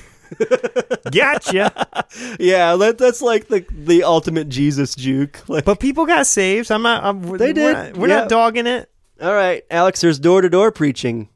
[1.11, 1.87] gotcha.
[2.41, 5.41] yeah, that, that's like the the ultimate Jesus juke.
[5.49, 6.71] Like, but people got saved.
[6.73, 7.05] I'm not.
[7.05, 8.21] I'm, They we're did, Not, we're yeah.
[8.21, 8.91] not dogging it.
[9.21, 11.29] All right, Alex, there's door to door preaching.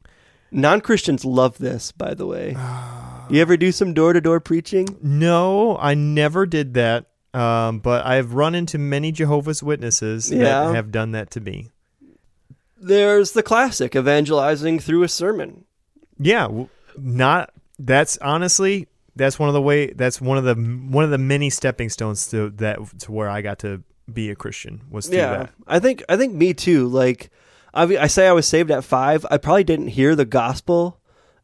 [0.51, 2.55] Non Christians love this, by the way.
[3.31, 4.87] You ever do some door to door preaching?
[5.03, 7.05] No, I never did that.
[7.31, 10.39] Um, but I've run into many Jehovah's Witnesses Yeah.
[10.65, 11.69] that have done that to me.
[12.75, 15.65] There's the classic evangelizing through a sermon.
[16.17, 16.47] Yeah,
[16.97, 17.51] not.
[17.79, 19.87] That's honestly that's one of the way.
[19.87, 23.41] That's one of the one of the many stepping stones to that to where I
[23.41, 25.53] got to be a Christian was through Yeah, that.
[25.67, 26.87] I think I think me too.
[26.87, 27.29] Like,
[27.73, 29.25] I, I say I was saved at five.
[29.29, 30.99] I probably didn't hear the gospel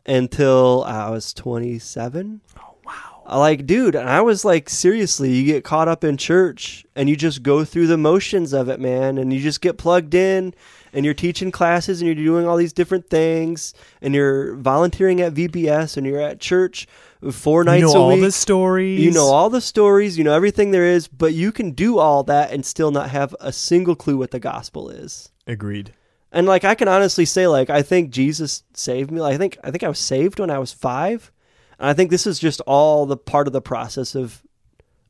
[0.05, 2.41] until I was 27.
[2.57, 3.23] Oh wow!
[3.39, 7.15] Like, dude, and I was like, seriously, you get caught up in church and you
[7.15, 10.53] just go through the motions of it, man, and you just get plugged in.
[10.95, 15.33] And you're teaching classes and you're doing all these different things and you're volunteering at
[15.33, 16.87] VBS and you're at church
[17.31, 18.21] four nights You know a all week.
[18.21, 18.99] the stories.
[19.01, 22.23] You know all the stories, you know everything there is, but you can do all
[22.23, 25.29] that and still not have a single clue what the gospel is.
[25.45, 25.93] Agreed.
[26.31, 29.19] And like I can honestly say like I think Jesus saved me.
[29.21, 31.31] Like, I think I think I was saved when I was 5.
[31.77, 34.41] And I think this is just all the part of the process of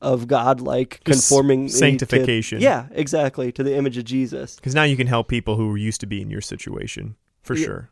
[0.05, 2.61] of God like conforming me to- sanctification.
[2.61, 4.55] yeah, exactly, to the image of Jesus.
[4.55, 7.65] Because now you can help people who used to be in your situation for Yeah.
[7.65, 7.89] sure.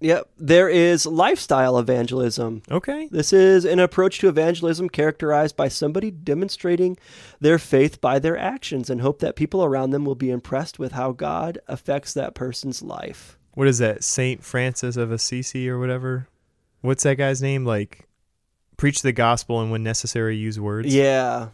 [0.00, 0.28] Yep.
[0.36, 2.62] There is lifestyle evangelism.
[2.70, 3.08] Okay.
[3.10, 6.98] This is an approach to evangelism characterized by somebody demonstrating
[7.40, 10.92] their faith by their actions and hope that people around them will be impressed with
[10.92, 13.38] how God affects that person's life.
[13.54, 14.04] What is that?
[14.04, 16.28] Saint Francis of Assisi or whatever.
[16.82, 17.64] What's that guy's name?
[17.64, 18.03] Like,
[18.84, 20.94] preach the gospel and when necessary use words.
[20.94, 21.48] Yeah.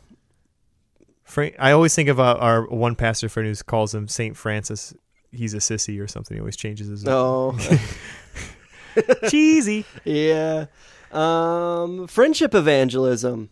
[1.22, 4.92] Fra- I always think of uh, our one pastor friend who calls him Saint Francis.
[5.30, 6.36] He's a sissy or something.
[6.36, 7.06] He always changes his.
[7.06, 7.56] Oh,
[9.28, 9.84] cheesy.
[10.04, 10.66] yeah.
[11.12, 13.50] Um, friendship evangelism.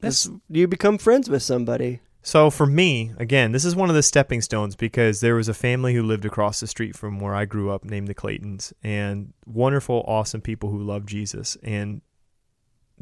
[0.00, 2.00] That's- This- you become friends with somebody.
[2.24, 5.54] So for me, again, this is one of the stepping stones because there was a
[5.54, 9.32] family who lived across the street from where I grew up named the Claytons and
[9.46, 12.00] wonderful, awesome people who love Jesus and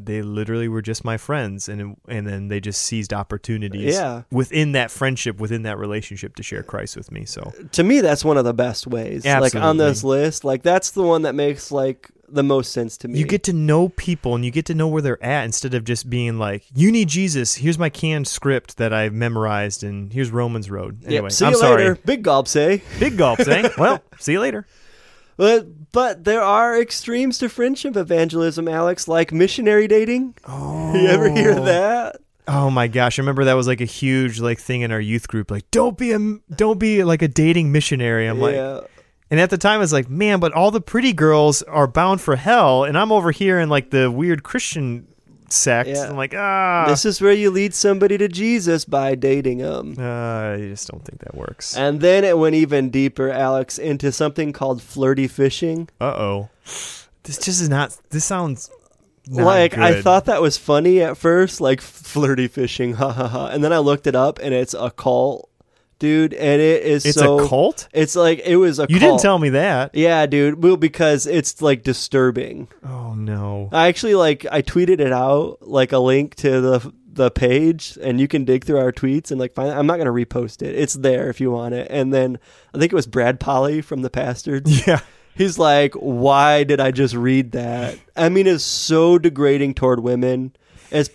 [0.05, 4.23] they literally were just my friends and and then they just seized opportunities Yeah.
[4.31, 7.25] within that friendship, within that relationship to share Christ with me.
[7.25, 9.25] So To me, that's one of the best ways.
[9.25, 13.09] Like on this list, like that's the one that makes like the most sense to
[13.09, 13.19] me.
[13.19, 15.83] you get to know people and you get to know where they're at instead of
[15.83, 17.55] just being like, "You need Jesus.
[17.55, 21.51] Here's my canned script that I've memorized, and here's Romans Road." Yep, Anyway, see I'm
[21.51, 21.83] you sorry.
[21.83, 21.95] later.
[22.05, 22.77] Big gulps, eh?
[22.99, 23.67] Big gulps, eh?
[23.77, 24.65] Well, see you later.
[25.35, 30.35] But but there are extremes to friendship evangelism, Alex, like missionary dating.
[30.47, 31.63] Oh, You ever hear oh.
[31.65, 32.17] that?
[32.47, 33.17] Oh my gosh!
[33.17, 35.51] I remember that was like a huge like thing in our youth group.
[35.51, 36.19] Like, don't be a
[36.53, 38.27] don't be like a dating missionary.
[38.27, 41.61] I'm like, and at the time I was like, man, but all the pretty girls
[41.63, 45.07] are bound for hell, and I'm over here in like the weird Christian
[45.51, 45.89] sect.
[45.89, 46.09] Yeah.
[46.09, 49.95] I'm like, ah, This is where you lead somebody to Jesus by dating them.
[49.99, 50.03] uh,
[50.53, 51.75] I just don't think that works.
[51.77, 55.89] And then it went even deeper, Alex, into something called flirty fishing.
[55.99, 57.95] Uh oh, this just is not.
[58.09, 58.69] This sounds
[59.27, 63.47] not like I thought that was funny at first, like flirty fishing, ha ha ha.
[63.47, 65.47] And then I looked it up, and it's a cult,
[66.01, 66.33] dude.
[66.33, 67.39] And it is it's so.
[67.39, 67.87] a cult.
[67.93, 68.81] It's like it was a.
[68.81, 68.89] Cult.
[68.89, 69.11] You cult.
[69.11, 69.95] didn't tell me that.
[69.95, 70.61] Yeah, dude.
[70.61, 72.67] Well, because it's like disturbing.
[72.83, 73.69] Oh no.
[73.71, 78.19] I actually like I tweeted it out like a link to the the page, and
[78.19, 79.69] you can dig through our tweets and like find.
[79.71, 80.75] I'm not gonna repost it.
[80.75, 81.87] It's there if you want it.
[81.89, 82.39] And then
[82.73, 84.85] I think it was Brad Polly from the Bastards.
[84.87, 84.99] Yeah.
[85.33, 87.97] He's like, why did I just read that?
[88.17, 90.53] I mean, it's so degrading toward women.
[90.91, 91.09] It's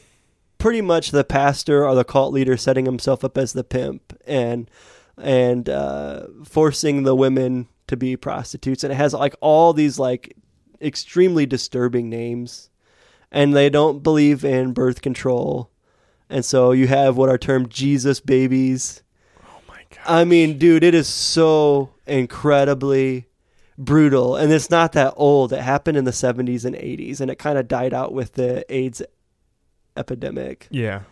[0.67, 4.69] pretty much the pastor or the cult leader setting himself up as the pimp and
[5.17, 8.83] and uh, forcing the women to be prostitutes.
[8.83, 10.37] And it has like all these like
[10.83, 12.69] extremely disturbing names,
[13.31, 15.71] and they don't believe in birth control.
[16.29, 19.05] And so you have what are termed Jesus babies.
[19.45, 20.01] Oh my god.
[20.05, 23.29] I mean, dude, it is so incredibly
[23.79, 24.35] brutal.
[24.35, 25.53] And it's not that old.
[25.53, 28.65] It happened in the 70s and 80s, and it kind of died out with the
[28.75, 29.01] AIDS
[29.97, 30.69] epidemic.
[30.71, 31.03] Yeah.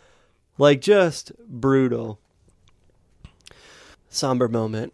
[0.59, 2.19] Like, just brutal.
[4.09, 4.93] Somber moment.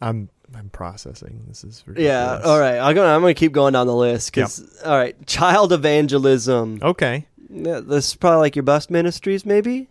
[0.00, 1.44] I'm I'm processing.
[1.48, 2.40] This is Yeah.
[2.44, 2.78] All right.
[2.78, 6.80] I'm gonna I'm gonna keep going down the list because all right, child evangelism.
[6.82, 7.26] Okay.
[7.50, 9.88] Yeah, this is probably like your bus ministries, maybe.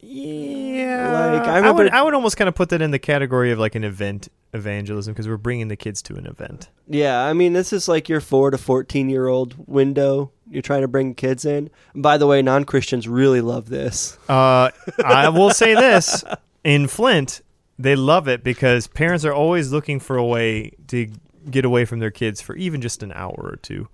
[0.00, 1.38] Yeah.
[1.38, 3.58] Like, I I, would I would almost kind of put that in the category of
[3.58, 6.68] like an event evangelism because we're bringing the kids to an event.
[6.88, 10.32] Yeah, I mean, this is like your four to fourteen year old window.
[10.48, 11.70] You're trying to bring kids in.
[11.94, 14.18] By the way, non Christians really love this.
[14.28, 14.70] Uh,
[15.04, 16.24] I will say this
[16.64, 17.40] in Flint,
[17.78, 21.10] they love it because parents are always looking for a way to
[21.50, 23.88] get away from their kids for even just an hour or two.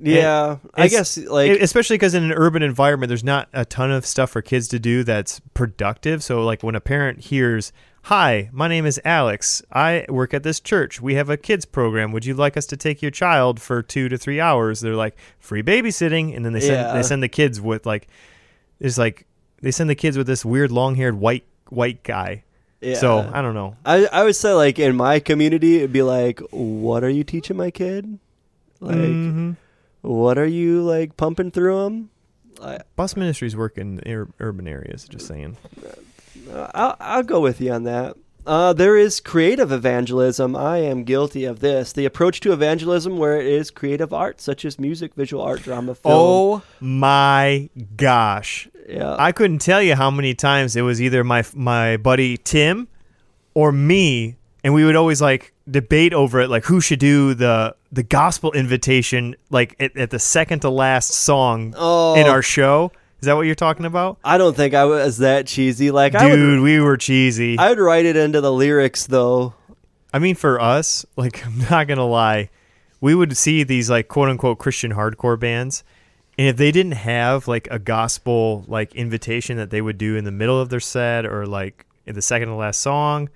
[0.00, 4.06] Yeah, I guess like especially because in an urban environment there's not a ton of
[4.06, 8.68] stuff for kids to do that's productive so like when a parent hears hi my
[8.68, 12.32] name is alex i work at this church we have a kids program would you
[12.32, 16.34] like us to take your child for two to three hours they're like free babysitting
[16.34, 16.92] and then they send Yeah.
[16.94, 18.06] they send the kids with like
[18.80, 19.26] it's like
[19.60, 22.44] they send the kids with this weird long-haired white white guy
[22.80, 22.94] yeah.
[22.94, 26.38] so i don't know I I would say like in my community it'd be like,
[26.50, 28.18] what are you teaching my kid?
[28.80, 29.56] Like, Mhm.
[30.02, 32.10] What are you like pumping through them?
[32.62, 35.56] I, bus ministries work in ur- urban areas just saying
[36.52, 38.16] I'll, I'll go with you on that.
[38.46, 40.56] Uh, there is creative evangelism.
[40.56, 41.92] I am guilty of this.
[41.92, 45.94] The approach to evangelism where it is creative art, such as music, visual art, drama,
[45.94, 46.14] film.
[46.14, 49.16] oh my gosh yeah.
[49.18, 52.88] I couldn't tell you how many times it was either my my buddy Tim
[53.54, 57.74] or me, and we would always like debate over it, like who should do the
[57.92, 62.14] the gospel invitation, like at, at the second to last song Oh.
[62.14, 62.92] in our show.
[63.20, 65.90] Is that what you're talking about, I don't think I was that cheesy.
[65.90, 66.62] Like I would, dude?
[66.62, 67.58] we were cheesy.
[67.58, 69.54] I, I would write it into the lyrics though.
[70.14, 72.50] I mean, for us, like I'm not gonna lie,
[73.00, 75.82] we would see these like quote unquote Christian hardcore bands.
[76.38, 80.22] And if they didn't have like a gospel like invitation that they would do in
[80.24, 83.28] the middle of their set or like in the second to last song,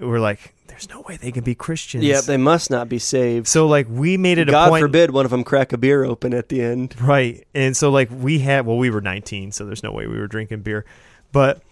[0.00, 2.04] we're like, there's no way they can be Christians.
[2.04, 3.48] Yep, they must not be saved.
[3.48, 6.04] so like we made it a God point, forbid one of them crack a beer
[6.04, 7.00] open at the end.
[7.00, 7.46] right?
[7.54, 10.28] And so like we had, well, we were 19, so there's no way we were
[10.28, 10.84] drinking beer,
[11.32, 11.62] but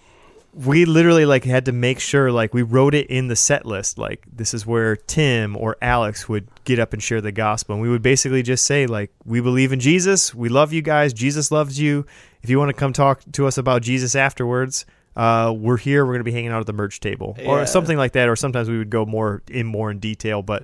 [0.57, 3.99] we literally like had to make sure like we wrote it in the set list
[3.99, 7.83] like this is where Tim or Alex would get up and share the gospel and
[7.83, 11.51] we would basically just say like we believe in Jesus we love you guys Jesus
[11.51, 12.07] loves you
[12.43, 16.13] if you want to come talk to us about Jesus afterwards uh, we're here we're
[16.13, 17.47] going to be hanging out at the merch table Yeah.
[17.49, 20.63] or something like that or sometimes we would go more in more in detail but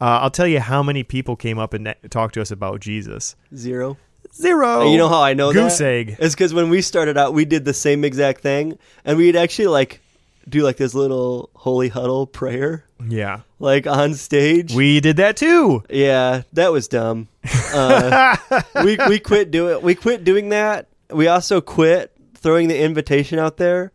[0.00, 3.36] uh, I'll tell you how many people came up and talked to us about Jesus
[3.56, 3.96] Zero.
[4.32, 5.84] zero And you know how I know goose that?
[5.86, 9.36] egg It's because when we started out, we did the same exact thing, and we'd
[9.36, 10.00] actually like
[10.46, 14.74] do like this little holy huddle prayer, yeah like on stage.
[14.74, 17.28] we did that too yeah, that was dumb.
[17.72, 18.36] Uh,
[18.84, 20.88] we we quit doing we quit doing that.
[21.10, 22.13] We also quit
[22.44, 23.90] throwing the invitation out there.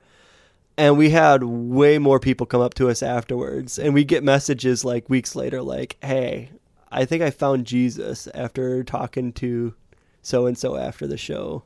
[0.76, 4.84] And we had way more people come up to us afterwards, and we get messages
[4.84, 6.52] like weeks later, like, "Hey,
[6.90, 9.76] I think I found Jesus after talking to
[10.22, 11.64] so and so after the show."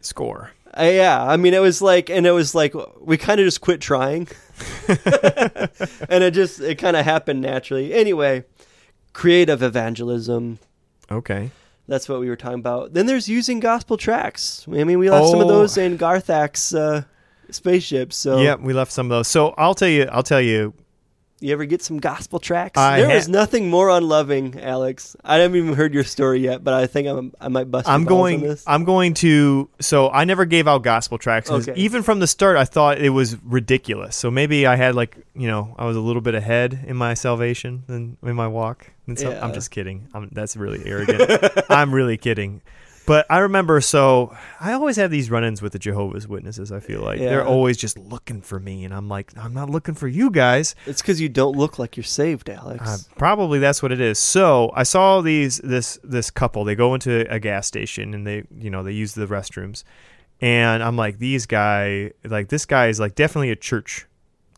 [0.00, 3.44] score Uh, yeah, I mean, it was like, and it was like we kind of
[3.44, 4.26] just quit trying,
[4.88, 7.92] and it just it kind of happened naturally.
[7.92, 8.44] Anyway,
[9.12, 10.60] creative evangelism.
[11.10, 11.50] Okay.
[11.92, 12.94] That's what we were talking about.
[12.94, 14.64] Then there's using gospel tracts.
[14.66, 15.48] I mean, we left some of Oh.
[15.50, 17.02] those in Garthak's uh,
[17.50, 18.14] spaceship.
[18.14, 19.28] So yeah, we left some of those.
[19.28, 20.04] So I'll tell you.
[20.10, 20.72] I'll tell you.
[21.42, 22.78] You ever get some gospel tracts?
[22.78, 25.16] I There ha- is nothing more unloving, Alex.
[25.24, 27.88] I haven't even heard your story yet, but I think I'm, I might bust.
[27.88, 28.40] I'm going.
[28.40, 28.62] this.
[28.66, 29.68] I'm going to.
[29.80, 31.50] So I never gave out gospel tracts.
[31.50, 31.72] Okay.
[31.74, 34.14] Even from the start, I thought it was ridiculous.
[34.16, 37.14] So maybe I had like you know I was a little bit ahead in my
[37.14, 38.90] salvation and in my walk.
[39.16, 40.08] So I'm just kidding.
[40.14, 41.50] I'm, that's really arrogant.
[41.68, 42.62] I'm really kidding.
[43.04, 43.80] But I remember.
[43.80, 46.70] So I always have these run-ins with the Jehovah's Witnesses.
[46.70, 49.94] I feel like they're always just looking for me, and I'm like, I'm not looking
[49.94, 50.74] for you guys.
[50.86, 52.82] It's because you don't look like you're saved, Alex.
[52.88, 54.18] Uh, probably that's what it is.
[54.18, 56.64] So I saw these this this couple.
[56.64, 59.82] They go into a gas station and they you know they use the restrooms,
[60.40, 64.06] and I'm like these guy like this guy is like definitely a church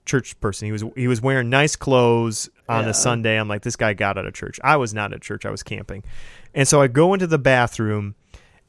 [0.04, 0.66] church person.
[0.66, 2.90] He was he was wearing nice clothes on Yeah.
[2.90, 3.36] a Sunday.
[3.40, 4.60] I'm like this guy got out of church.
[4.62, 5.46] I was not at church.
[5.46, 6.04] I was camping,
[6.54, 8.14] and so I go into the bathroom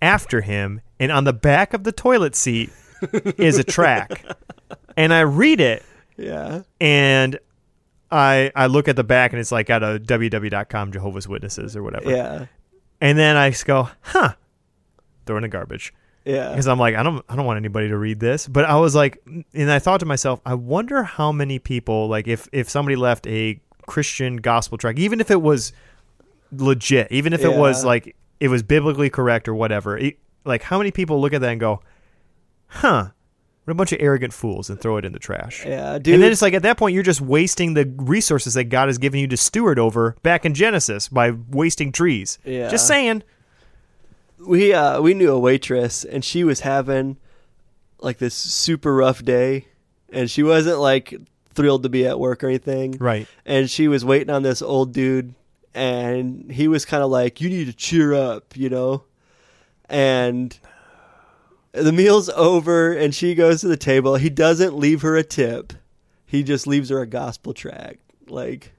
[0.02, 2.70] after him, and on the back of the toilet seat
[3.38, 4.26] is a tract,
[4.98, 5.84] and I read it
[6.18, 6.62] yeah.
[6.80, 7.40] and
[8.12, 11.84] I I look at the back and it's like at a www.com Jehovah's Witnesses or
[11.84, 12.10] whatever.
[12.10, 12.46] Yeah.
[13.02, 14.34] And then I just go, huh,
[15.26, 15.94] throw in the garbage
[16.24, 16.52] Yeah.
[16.52, 18.48] because I'm like I don't I don't want anybody to read this.
[18.48, 22.28] But I was like, and I thought to myself, I wonder how many people like
[22.28, 25.74] if if somebody left a Christian gospel tract, even if it was
[26.52, 28.16] legit, even if it was like
[28.46, 31.60] it was biblically correct or whatever, it, like how many people look at that and
[31.60, 31.82] go,
[32.68, 33.10] huh.
[33.66, 35.66] What a bunch of arrogant fools and throw it in the trash.
[35.66, 36.14] Yeah, dude.
[36.14, 39.00] And then it's like at that point you're just wasting the resources that God has
[39.00, 42.38] given you to steward over back in Genesis by wasting trees.
[42.46, 42.70] Yeah.
[42.70, 43.24] Just saying.
[44.38, 47.18] we uh we knew a waitress and she was having
[48.00, 49.66] like this super rough day
[50.10, 51.16] and she wasn't like
[51.56, 53.28] thrilled to be at work or anything Right.
[53.48, 55.34] and she was waiting on this old dude
[55.76, 59.04] and he was kind of like you need to cheer up you know?
[59.88, 60.58] And
[61.74, 64.16] the meal's over and she goes to the table.
[64.16, 65.74] He doesn't leave her a tip.
[66.26, 68.00] He just leaves her a gospel tract.
[68.28, 68.74] Like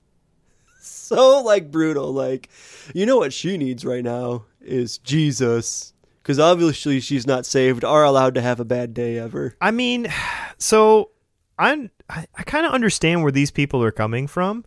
[0.80, 2.12] so like brutal.
[2.12, 2.48] Like
[2.94, 8.04] you know what she needs right now is jesus because obviously she's not saved or
[8.04, 9.56] allowed to have a bad day ever.
[9.60, 10.08] I mean,
[10.58, 11.10] so
[11.58, 14.64] I'm I, I kind of understand where these people are coming from.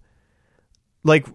[1.04, 1.28] Like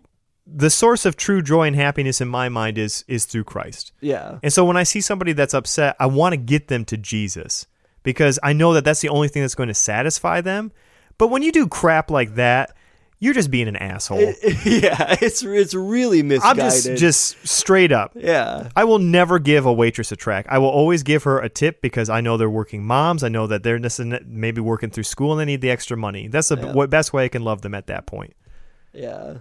[0.53, 3.93] the source of true joy and happiness in my mind is is through Christ.
[4.01, 6.97] yeah And so when I see somebody that's upset, I want to get them to
[6.97, 7.67] Jesus
[8.03, 10.73] because I know that that's the only thing that's going to satisfy them.
[11.19, 12.75] But when you do crap like that,
[13.23, 14.19] you're just being an asshole.
[14.65, 18.13] yeah it's it's really misguided I'm just just straight up.
[18.17, 20.49] yeah I will never give a waitress a tract.
[20.51, 23.23] I will always give her a tip because I know they're working moms.
[23.23, 23.79] I know that they're
[24.27, 26.29] maybe working through school and they need the extra money.
[26.29, 26.87] That's the Yeah.
[26.87, 28.35] best way I can love them at that point.
[28.95, 29.35] Yeah.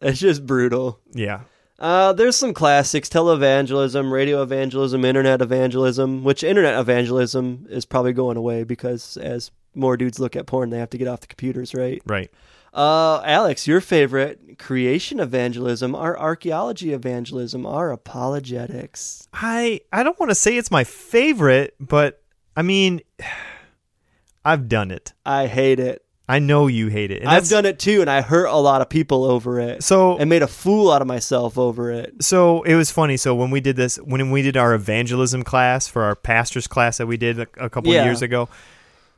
[0.00, 1.00] It's just brutal.
[1.12, 1.40] Yeah.
[1.78, 8.36] Uh, there's some classics televangelism, radio evangelism, internet evangelism, which internet evangelism is probably going
[8.36, 11.74] away because as more dudes look at porn, they have to get off the computers,
[11.74, 12.00] right?
[12.06, 12.30] Right.
[12.72, 19.28] Uh, Alex, your favorite creation evangelism, our archaeology evangelism, our apologetics.
[19.32, 22.22] I I don't want to say it's my favorite, but
[22.56, 23.00] I mean,
[24.44, 25.12] I've done it.
[25.24, 26.04] I hate it.
[26.26, 27.20] I know you hate it.
[27.20, 29.82] And I've done it too, and I hurt a lot of people over it.
[29.84, 32.22] So and made a fool out of myself over it.
[32.22, 33.16] so it was funny.
[33.18, 36.96] So when we did this, when we did our evangelism class for our pastors class
[36.98, 38.04] that we did a, a couple Yeah.
[38.04, 38.48] years ago,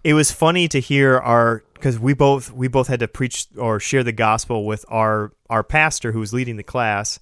[0.03, 3.79] it was funny to hear our because we both we both had to preach or
[3.79, 7.21] share the gospel with our our pastor who was leading the class,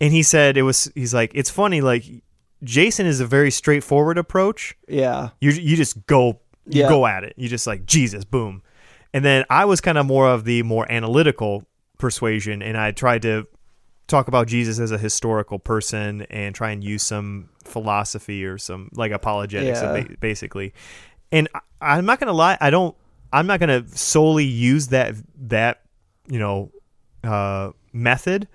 [0.00, 2.04] and he said it was he's like it's funny like
[2.64, 4.74] Jason is a very straightforward approach.
[4.88, 5.30] Yeah.
[5.40, 6.88] You you just go you Yeah.
[6.88, 7.34] go at it.
[7.36, 8.62] You just like Jesus, boom.
[9.14, 11.64] And then I was kind of more of the more analytical
[11.98, 13.46] persuasion, and I tried to
[14.06, 18.88] talk about Jesus as a historical person and try and use some philosophy or some
[18.94, 20.04] like apologetics, Yeah.
[20.20, 20.72] basically.
[21.32, 22.94] And I, I'm not gonna lie, I don't.
[23.32, 25.14] I'm not gonna solely use that
[25.48, 25.82] that
[26.26, 26.70] you know
[27.24, 28.48] uh, method,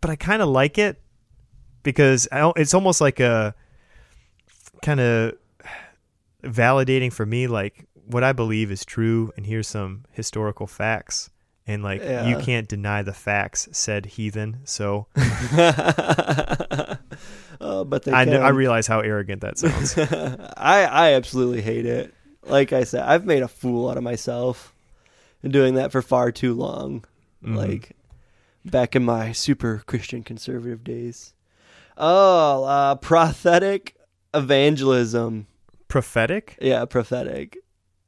[0.00, 1.00] but I kind of like it
[1.82, 3.54] because I don't, it's almost like a
[4.82, 5.34] kind of
[6.42, 11.30] validating for me like what I believe is true and here's some historical facts
[11.66, 15.06] and like you can't deny the facts said heathen so
[17.64, 19.96] Oh, but they I, I realize how arrogant that sounds
[20.56, 22.12] I I absolutely hate it.
[22.44, 24.74] Like I said, I've made a fool out of myself
[25.44, 27.04] and doing that for far too long.
[27.44, 27.56] Mhm.
[27.56, 27.92] Like
[28.64, 31.34] back in my super Christian conservative days.
[31.96, 33.94] Oh, uh, prophetic
[34.34, 35.46] evangelism.
[35.86, 37.58] prophetic Yeah, prophetic.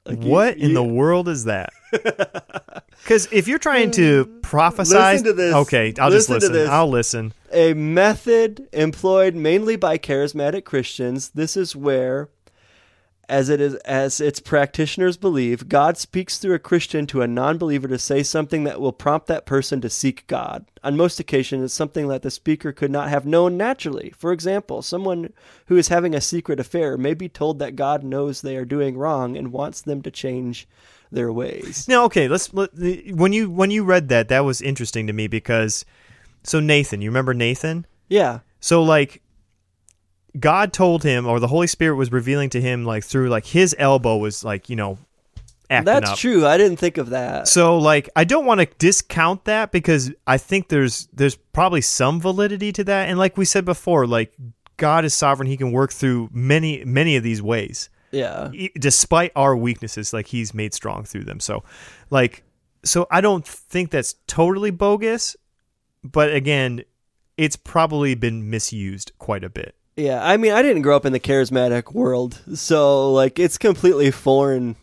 [0.06, 1.70] Like you- what in you- the world is that
[3.02, 4.40] Because if you're trying to hmm.
[4.40, 5.54] prophesy, Listen to this.
[5.54, 6.52] Okay, I'll just Listen to listen.
[6.52, 6.68] this.
[6.70, 7.32] I'll listen.
[7.52, 11.30] a method employed mainly by charismatic Christians.
[11.30, 12.28] This is where,
[13.28, 17.88] as it is, as its practitioners believe, God speaks through a Christian to a non-believer
[17.88, 20.66] to say something that will prompt that person to seek God.
[20.82, 24.12] On most occasions, it's something that the speaker could not have known naturally.
[24.16, 25.32] For example, someone
[25.66, 28.96] who is having a secret affair may be told that God knows they are doing
[28.96, 30.68] wrong and wants them to change
[31.10, 31.86] their ways.
[31.88, 32.52] Now, okay, let's.
[32.52, 35.84] Let, when you when you read that, that was interesting to me because,
[36.42, 37.86] so Nathan, you remember Nathan?
[38.08, 38.40] Yeah.
[38.60, 39.22] So like,
[40.38, 43.74] God told him, or the Holy Spirit was revealing to him, like through like his
[43.78, 44.98] elbow was like you know,
[45.70, 46.18] acting That's up.
[46.18, 46.46] true.
[46.46, 47.48] I didn't think of that.
[47.48, 52.20] So like I don't want to discount that because I think there's there's probably some
[52.20, 54.34] validity to that and like we said before like
[54.76, 58.50] God is sovereign he can work through many many of these ways Yeah.
[58.78, 61.62] Despite our weaknesses like he's made strong through them so
[62.10, 62.42] like
[62.84, 65.36] so I don't think that's totally bogus
[66.02, 66.82] but again
[67.36, 71.12] it's probably been misused quite a bit Yeah, I mean, I didn't grow up in
[71.12, 74.76] the charismatic world, so like it's completely foreign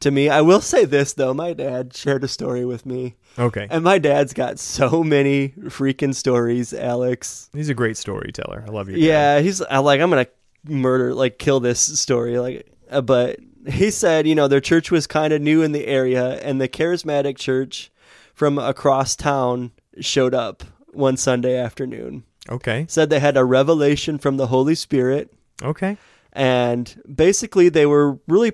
[0.00, 0.28] to me.
[0.28, 3.98] I will say this though, my dad shared a story with me, okay and my
[3.98, 7.50] dad's got so many freaking stories, Alex.
[7.52, 8.96] he's a great storyteller I love you.
[8.98, 10.28] Yeah, he's I like I'm gonna
[10.64, 15.06] murder like kill this story like, uh, but he said you know their church was
[15.08, 17.90] kind of new in the area, and the charismatic church
[18.32, 22.24] from across town showed up one Sunday afternoon.
[22.48, 22.86] Okay.
[22.88, 25.32] Said they had a revelation from the Holy Spirit.
[25.62, 25.96] Okay.
[26.32, 28.52] And basically they were really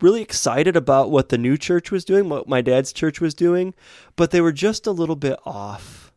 [0.00, 3.72] really excited about what the new church was doing what my dad's church was doing
[4.16, 6.12] but they were just a little bit off.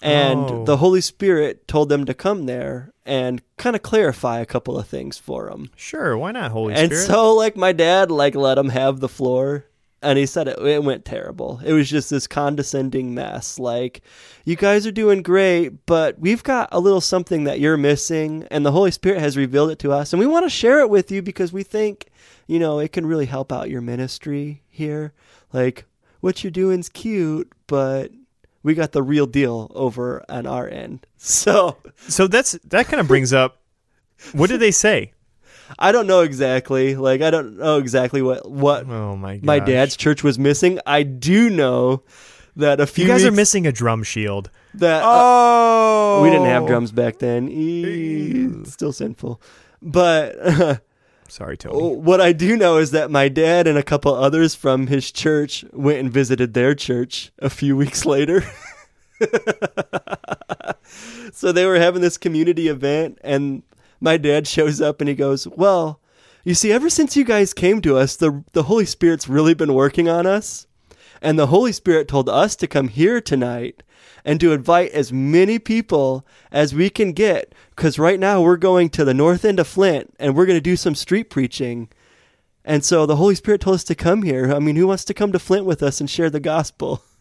[0.00, 0.64] And Oh.
[0.64, 4.86] the holy spirit told them to come there and kind of clarify a couple of
[4.86, 7.00] things for them sure why not Holy and Spirit?
[7.04, 9.64] And so like my dad like let him have the floor
[10.04, 11.60] and he said it, it went terrible.
[11.64, 13.58] It was just this condescending mess.
[13.58, 14.02] Like
[14.44, 18.64] you guys are doing great but we've got a little something that you're missing and
[18.64, 21.10] the holy spirit has revealed it to us and we want to share it with
[21.10, 22.10] you because we think
[22.46, 25.12] you know it can really help out your ministry here.
[25.52, 25.86] Like
[26.20, 28.10] what you're doing's cute but
[28.62, 31.06] we got the real deal over on our end.
[31.16, 31.78] So
[32.08, 33.62] So that's that kind of brings up
[34.32, 35.13] what did they say?
[35.78, 39.44] I don't know exactly like i don't know exactly what what Oh my god.
[39.44, 40.78] my dad's church was missing.
[40.86, 42.02] I do know
[42.56, 44.50] that a few You guys are missing a drum shield.
[44.74, 46.20] that uh, Oh.
[46.22, 47.48] we didn't have drums back then.
[47.48, 49.40] Eee, still sinful.
[49.82, 50.36] But
[51.28, 51.96] Sorry, Tony.
[51.96, 55.64] what I do know is that my dad and a couple others from his church
[55.72, 58.44] went and visited their church a few weeks later.
[61.32, 63.62] so they were having this community event and
[64.04, 66.00] my dad shows up and he goes, "Well,
[66.44, 69.74] you see ever since you guys came to us, the the Holy Spirit's really been
[69.74, 70.66] working on us."
[71.22, 73.82] And the Holy Spirit told us to come here tonight
[74.26, 77.54] and to invite as many people as we can get.
[77.74, 80.60] Because right now we're going to the north end of Flint and we're going to
[80.60, 81.88] do some street preaching.
[82.62, 84.52] And so the Holy Spirit told us to come here.
[84.52, 87.02] I mean, who wants to come to Flint with us and share the gospel?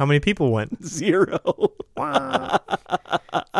[0.00, 0.82] How many people went?
[0.82, 1.74] Zero.
[1.94, 2.58] Wow.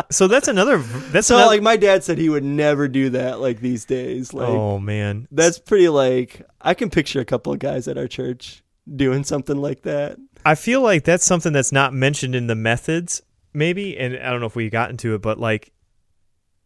[0.09, 0.79] So that's another.
[0.79, 4.33] That's so, another, like, my dad said he would never do that, like, these days.
[4.33, 8.07] Like, oh man, that's pretty, like, I can picture a couple of guys at our
[8.07, 10.17] church doing something like that.
[10.43, 13.21] I feel like that's something that's not mentioned in the methods,
[13.53, 13.95] maybe.
[13.95, 15.71] And I don't know if we got into it, but like,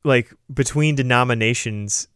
[0.06, 2.08] like between denominations,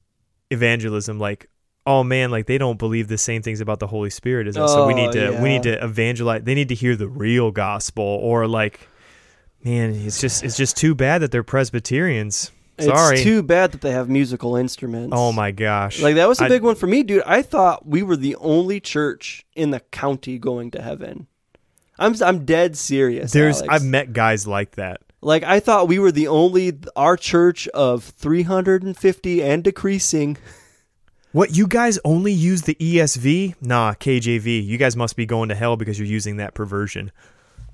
[0.50, 1.50] evangelism, like.
[1.90, 4.72] Oh man, like they don't believe the same things about the Holy Spirit as us.
[4.72, 6.44] so we Oh, need to we need to evangelize.
[6.44, 8.88] They need to hear the real gospel, or like,
[9.64, 12.52] man, it's just it's just too bad that they're Presbyterians.
[12.80, 13.16] Sorry.
[13.16, 15.14] It's too bad that they have musical instruments.
[15.18, 17.24] oh my gosh, Like that was a big one for me, dude.
[17.26, 21.28] I thought we were the only church in the county going to heaven.
[21.98, 23.32] I'm I'm dead serious.
[23.34, 23.74] There's Alex.
[23.74, 25.02] I've met guys like that.
[25.22, 30.38] like I thought we were the only our church of 350 and decreasing.
[31.32, 33.56] What you guys only use the ESV?
[33.62, 34.66] Nah, KJV.
[34.66, 37.12] You guys must be going to hell because you're using that perversion.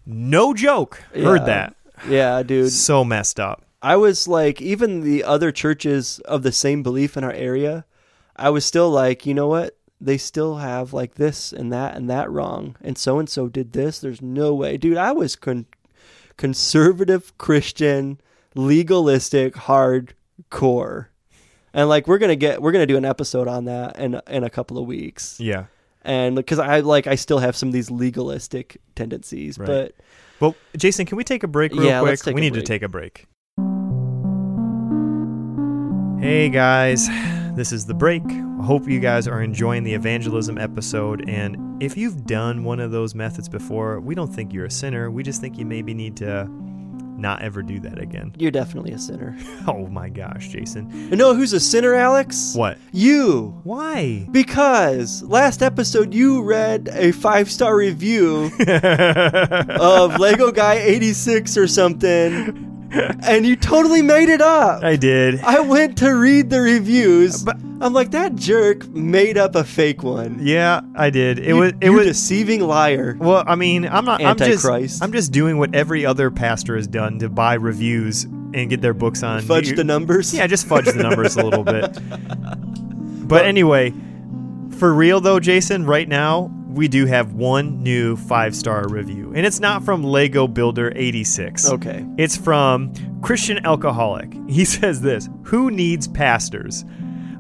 [0.06, 1.01] No joke.
[1.14, 1.74] Heard that.
[2.10, 2.72] Yeah, dude.
[2.72, 3.64] So messed up.
[3.82, 7.86] I was like, even the other churches of the same belief in our area,
[8.36, 9.78] I was still like, you know what?
[10.01, 13.72] They still have like this and that and that wrong, and so and so did
[13.72, 13.99] this.
[13.99, 14.97] There's no way, dude.
[14.97, 15.68] I was con-
[16.36, 18.20] conservative Christian,
[18.53, 21.08] legalistic, hardcore,
[21.76, 24.49] and like we're gonna get we're gonna do an episode on that in in a
[24.49, 25.65] couple of weeks, Yeah.
[26.03, 29.67] and because I like I still have some of these legalistic tendencies, Right.
[29.67, 29.95] but
[30.39, 32.26] Well, Jason, can we take a break real Yeah, quick?
[32.26, 32.63] we need break.
[32.65, 33.26] to take a break.
[36.19, 37.07] Hey guys,
[37.55, 38.23] this is the break.
[38.26, 41.30] I hope you guys are enjoying the evangelism episode.
[41.30, 45.11] And if you've done one of those methods before, we don't think you're a sinner.
[45.11, 46.49] We just think you maybe need to
[47.18, 48.34] not ever do that again.
[48.38, 49.38] You're definitely a sinner.
[49.68, 51.09] Oh my gosh, Jason.
[51.09, 52.53] You know who's a sinner, Alex?
[52.55, 52.78] What?
[52.91, 53.59] You.
[53.63, 54.28] Why?
[54.32, 62.89] Because last episode you read a five star review of Lego Guy 86 or something,
[63.24, 64.84] and you totally made it up.
[64.84, 65.39] I did.
[65.41, 67.43] I went to read the reviews.
[67.43, 70.39] But- I'm like, that jerk made up a fake one.
[70.41, 71.39] Yeah, I did.
[71.39, 71.73] It You- was.
[71.82, 72.05] It was.
[72.07, 73.15] deceiving liar.
[73.19, 74.23] Well, I mean, I'm not.
[74.23, 74.65] I'm just.
[75.01, 78.93] I'm just doing what every other pastor has done to buy reviews and get their
[78.93, 79.41] books on.
[79.41, 80.34] Fudge you- the numbers.
[80.34, 81.97] Yeah, just fudge the numbers a little bit.
[83.28, 83.91] But anyway,
[84.78, 89.45] for real though, Jason, right now we do have one new five star review, and
[89.47, 91.71] it's not from Lego Builder 86.
[91.71, 92.05] Okay.
[92.17, 94.32] It's from Christian Alcoholic.
[94.47, 96.86] He says this Who needs pastors?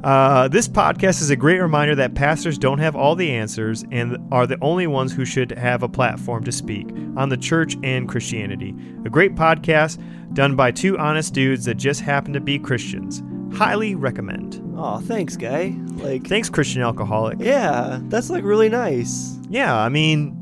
[0.05, 4.15] Uh, this podcast is a great reminder that pastors don't have all the answers and
[4.31, 6.87] are the only ones who should have a platform to speak
[7.17, 8.75] on the church and Christianity.
[9.03, 9.99] A great podcast
[10.35, 13.23] done by two honest dudes that just happen to be Christians.
[13.57, 14.61] Highly recommend.
[14.77, 15.75] Oh, thanks, guy.
[15.95, 17.39] Like, Thanks, Christian Alcoholic.
[17.39, 19.39] yeah, that's like really nice.
[19.49, 20.37] Yeah, I mean,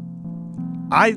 [0.91, 1.11] I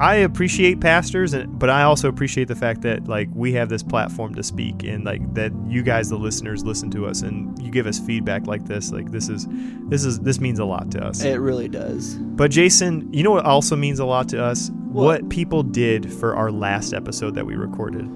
[0.00, 3.82] I appreciate pastors, and but I also appreciate the fact that like we have this
[3.82, 7.70] platform to speak, and like that you guys, the listeners, listen to us, and you
[7.70, 8.92] give us feedback like this.
[8.92, 9.46] Like this is
[9.88, 11.22] this is this means a lot to us.
[11.22, 12.14] It really does.
[12.16, 14.70] But Jason, you know what also means a lot to us?
[14.70, 15.22] What?
[15.22, 18.08] What people did for our last episode that we recorded.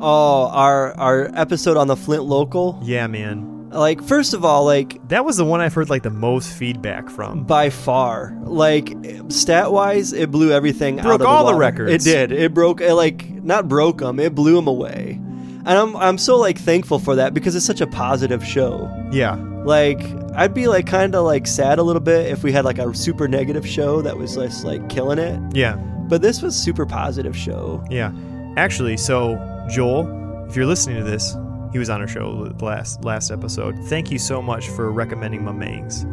[0.00, 2.80] Oh, our our episode on the Flint local.
[2.82, 3.55] Yeah, man.
[3.70, 7.10] Like, first of all, like That was the one I've heard like the most feedback
[7.10, 7.44] from.
[7.44, 8.94] by far, like
[9.28, 11.58] stat wise, it blew everything out Broke of the all the water.
[11.58, 12.06] records.
[12.06, 12.32] It did.
[12.32, 12.80] It broke.
[12.80, 14.18] It like not broke them.
[14.20, 15.20] It blew them away.
[15.20, 18.88] And I'm I'm so like thankful for that because it's such a positive show.
[19.10, 19.34] Yeah.
[19.64, 20.00] Like
[20.36, 22.94] I'd be like kind of like sad a little bit if we had like a
[22.94, 25.40] super negative show that was just like killing it.
[25.56, 25.74] Yeah.
[26.08, 27.84] But this was super positive show.
[27.90, 28.12] Yeah.
[28.56, 29.36] Actually, so
[29.68, 30.06] Joel,
[30.48, 31.34] if you're listening to this,
[31.72, 33.78] he was on our show last last episode.
[33.84, 36.06] Thank you so much for recommending my mangs.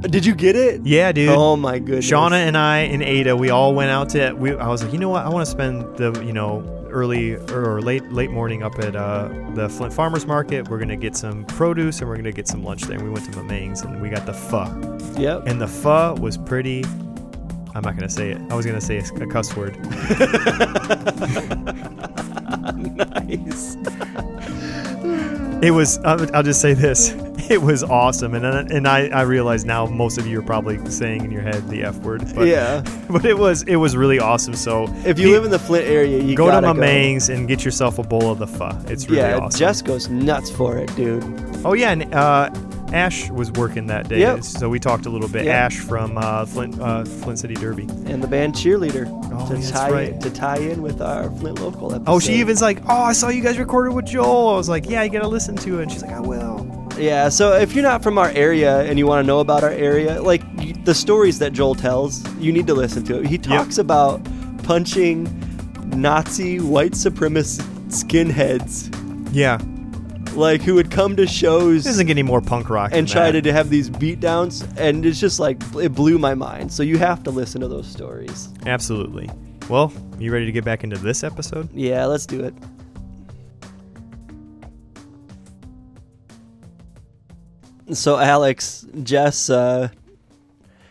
[0.00, 0.86] Did you get it?
[0.86, 1.30] Yeah, dude.
[1.30, 2.08] Oh my goodness.
[2.08, 4.32] Shauna and I and Ada, we all went out to.
[4.32, 5.26] We, I was like, you know what?
[5.26, 9.28] I want to spend the you know early or late late morning up at uh,
[9.54, 10.68] the Flint Farmers Market.
[10.68, 12.96] We're gonna get some produce and we're gonna get some lunch there.
[12.96, 14.66] And we went to Mamangs and we got the pho.
[15.20, 15.48] Yep.
[15.48, 16.84] And the pho was pretty.
[17.74, 18.40] I'm not gonna say it.
[18.50, 19.76] I was gonna say a, a cuss word.
[22.76, 23.76] nice.
[25.60, 25.98] It was.
[26.04, 27.14] I'll, just say this.
[27.48, 30.76] It was awesome, and then- and I I realize now most of you are probably
[30.90, 32.22] saying in your head the f word.
[32.34, 32.82] But, yeah.
[33.08, 34.52] But it was it was really awesome.
[34.54, 36.80] So If you live in the Flint area, you go to my go.
[36.80, 38.68] mangs and get yourself a bowl of the pho.
[38.88, 39.58] It's really yeah, awesome.
[39.58, 41.24] Jess goes nuts for it, dude.
[41.64, 42.50] oh yeah, and uh,
[42.92, 44.44] Ash was working that day, Yep.
[44.44, 45.44] so we talked a little bit.
[45.44, 45.54] Yep.
[45.54, 47.82] Ash from uh, Flint uh, Flint City Derby.
[48.06, 50.20] And the band cheerleader Oh, to that's tie right.
[50.20, 52.10] to tie in with our Flint local episode.
[52.10, 54.48] Oh, she even's like, oh, I saw you guys recorded with Joel.
[54.48, 55.82] I was like, yeah, you gotta listen to it.
[55.82, 56.66] And she's like, I will.
[56.98, 59.70] Yeah, so if you're not from our area and you want to know about our
[59.70, 63.26] area, like you, the stories that Joel tells, you need to listen to it.
[63.26, 64.20] He talks about
[64.64, 65.28] punching
[65.90, 68.88] Nazi white supremacist skinheads,
[69.32, 69.58] Yeah,
[70.34, 72.90] like who would come to shows doesn't get any more punk rock.
[72.92, 76.72] and try to have these beatdowns, and it's just like it blew my mind.
[76.72, 78.48] So you have to listen to those stories.
[78.66, 79.28] Absolutely.
[79.68, 81.68] Well, you ready to get back into this episode?
[81.74, 82.54] Yeah, let's do it.
[87.92, 89.88] So Alex, Jess uh,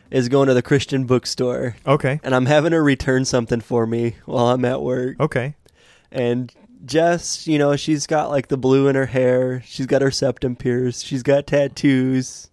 [0.09, 2.19] is going to the Christian bookstore, Okay.
[2.23, 5.19] and I'm having her return something for me while I'm at work.
[5.19, 5.55] Okay.
[6.11, 6.51] And
[6.87, 9.61] Jess, you know, she's got like the blue in her hair.
[9.65, 11.05] She's got her septum pierced.
[11.05, 12.49] She's got tattoos.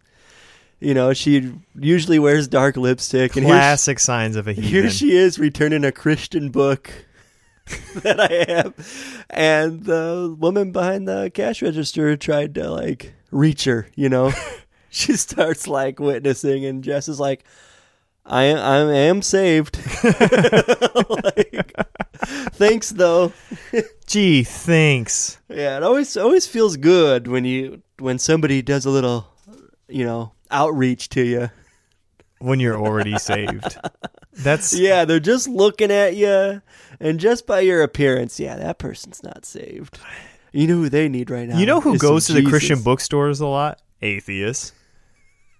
[0.80, 3.36] You know, she usually wears dark lipstick.
[3.36, 4.70] And she- Classic signs of a heathen.
[4.70, 6.90] here she is returning a Christian book
[7.94, 9.24] that I have.
[9.30, 14.32] And the woman behind the cash register tried to like reach her, you know.
[14.90, 17.44] she starts like witnessing and Jess is like
[18.26, 19.76] I am, I am saved.
[20.04, 21.72] like,
[22.52, 23.32] thanks though.
[24.06, 25.38] Gee, thanks.
[25.48, 29.26] Yeah, it always always feels good when you when somebody does a little,
[29.88, 31.50] you know, outreach to you.
[32.38, 33.78] When you're already saved.
[34.32, 36.60] That's Yeah, they're just looking at you,
[37.00, 39.98] and just by your appearance, yeah, that person's not saved.
[40.52, 41.58] You know who they need right now?
[41.58, 43.80] You know who goes to the Christian bookstores a lot?
[44.02, 44.72] Atheists.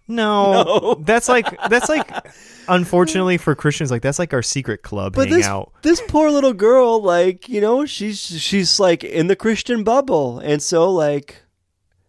[0.07, 0.95] No, No.
[0.97, 2.11] that's like that's like
[2.69, 5.73] unfortunately for Christians, like that's like our secret club But this out.
[5.83, 10.61] this poor little girl, like you know, she's she's like in the Christian bubble, and
[10.63, 11.43] so like,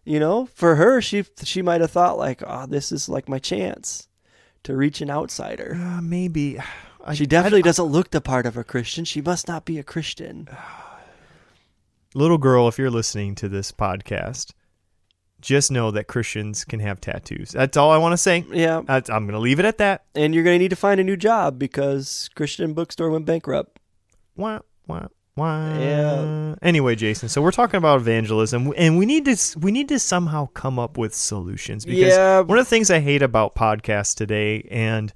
[0.03, 3.39] You know, for her, she she might have thought like, "Oh, this is like my
[3.39, 4.07] chance
[4.63, 6.59] to reach an outsider." Uh, maybe.
[7.07, 9.05] I, She definitely doesn't look the part of a Christian.
[9.05, 10.47] She must not be a Christian.
[12.15, 14.51] little girl, if you're listening to this podcast,
[15.41, 17.51] just know that Christians can have tattoos.
[17.51, 18.45] That's all I want to say.
[18.51, 20.05] Yeah, That's, I'm going to leave it at that.
[20.15, 23.79] and you're going to need to find a new job because Christian bookstore went bankrupt.
[24.35, 25.77] Wah, wah, wah.
[25.77, 26.55] Yeah.
[26.61, 30.47] Anyway, Jason, so we're talking about evangelism, and we need to we need to somehow
[30.47, 32.39] come up with solutions because Yeah.
[32.41, 35.13] one of the things I hate about podcasts today, and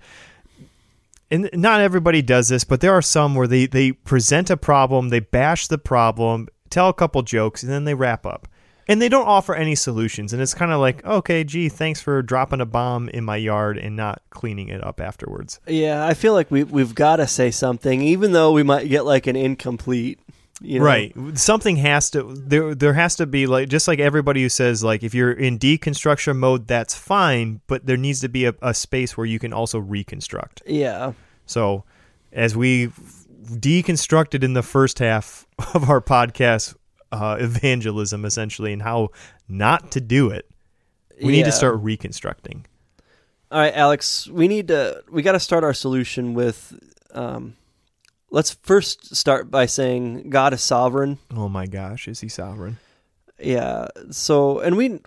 [1.31, 5.09] and not everybody does this, but there are some where they they present a problem,
[5.09, 8.47] they bash the problem, tell a couple jokes, and then they wrap up.
[8.89, 12.23] And they don't offer any solutions, and it's kind of like, okay, gee, thanks for
[12.23, 15.59] dropping a bomb in my yard and not cleaning it up afterwards.
[15.67, 19.05] Yeah, I feel like we we've got to say something, even though we might get
[19.05, 20.19] like an incomplete.
[20.59, 20.85] You know?
[20.85, 21.15] Right.
[21.35, 25.03] Something has to there there has to be like just like everybody who says like
[25.03, 29.15] if you're in deconstruction mode that's fine, but there needs to be a, a space
[29.15, 30.63] where you can also reconstruct.
[30.65, 31.13] Yeah.
[31.45, 31.85] So
[32.33, 36.75] as we deconstructed in the first half of our podcast
[37.11, 39.09] uh, evangelism essentially and how
[39.47, 40.49] not to do it,
[41.21, 42.65] we need to start reconstructing.
[43.51, 46.77] All right, Alex, we need to we got to start our solution with
[47.13, 47.55] um
[48.31, 51.17] let's first start by saying God is sovereign.
[51.35, 52.77] Oh my gosh, is he sovereign?
[53.39, 53.87] Yeah.
[54.11, 54.99] So, and we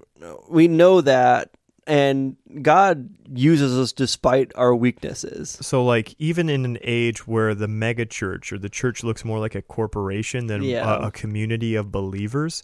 [0.49, 1.51] we know that
[1.87, 5.59] and God uses us despite our weaknesses.
[5.61, 9.39] So, like, even in an age where the mega church or the church looks more
[9.41, 10.97] like a corporation than uh, Yeah.
[10.97, 12.63] a, a community of believers,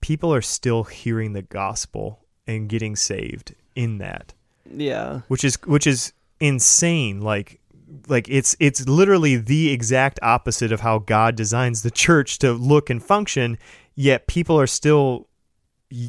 [0.00, 4.32] people are still hearing the gospel and getting saved in that,
[4.70, 5.20] Yeah.
[5.28, 7.20] which is which is insane.
[7.20, 7.60] Like,
[8.08, 12.88] like it's it's literally the exact opposite of how God designs the church to look
[12.90, 13.58] and function.
[13.94, 15.28] Yet people are still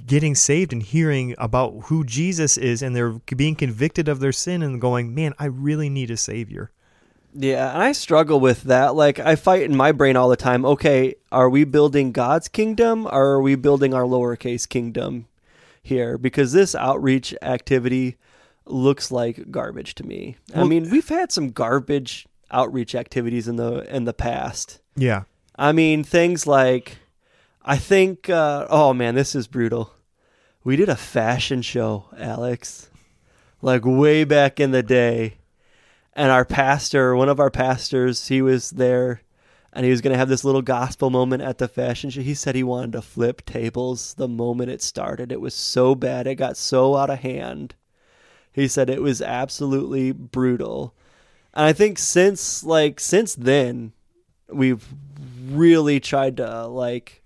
[0.06, 4.62] getting saved and hearing about who Jesus is, and they're being convicted of their sin
[4.62, 6.72] and going, "Man, I really need a savior."
[7.38, 8.96] Yeah, and I struggle with that.
[8.96, 10.66] Like I fight in my brain all the time.
[10.66, 15.28] Okay, are we building God's kingdom or are we building our lowercase kingdom
[15.84, 16.18] here?
[16.18, 18.16] Because this outreach activity
[18.66, 20.38] looks like garbage to me.
[20.56, 24.80] I mean, we've had some garbage outreach activities in the in the past.
[24.96, 25.24] Yeah.
[25.58, 26.98] I mean, things like
[27.68, 29.92] I think uh, oh man, this is brutal.
[30.64, 32.92] We did a fashion show, Alex.
[33.60, 35.38] Like way back in the day.
[36.14, 39.22] And our pastor, one of our pastors, he was there
[39.74, 42.22] and he was going to have this little gospel moment at the fashion show.
[42.22, 45.32] He said he wanted to flip tables the moment it started.
[45.32, 46.28] It was so bad.
[46.28, 47.74] It got so out of hand.
[48.54, 50.94] He said it was absolutely brutal.
[51.54, 53.92] And I think since like since then
[54.50, 54.86] we've
[55.50, 57.24] really tried to like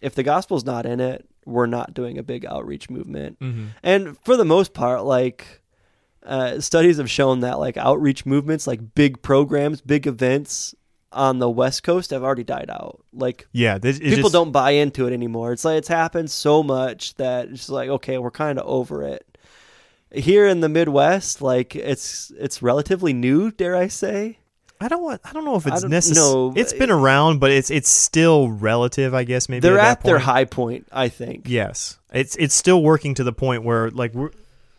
[0.00, 3.38] if the gospel's not in it, we're not doing a big outreach movement.
[3.40, 3.66] Mm-hmm.
[3.82, 5.62] And for the most part, like
[6.24, 10.74] uh, studies have shown that like outreach movements, like big programs, big events
[11.12, 13.02] on the West Coast have already died out.
[13.12, 13.78] Like Yeah.
[13.78, 15.52] This, people just- don't buy into it anymore.
[15.52, 19.26] It's like it's happened so much that it's like okay, we're kind of over it.
[20.12, 24.38] Here in the Midwest, like it's it's relatively new, dare I say?
[24.80, 25.20] I don't want.
[25.24, 26.52] I don't know if it's necessary.
[26.56, 29.14] It's been around, but it's it's still relative.
[29.14, 31.48] I guess maybe They're at, at their high point, I think.
[31.48, 34.30] Yes, it's it's still working to the point where like we're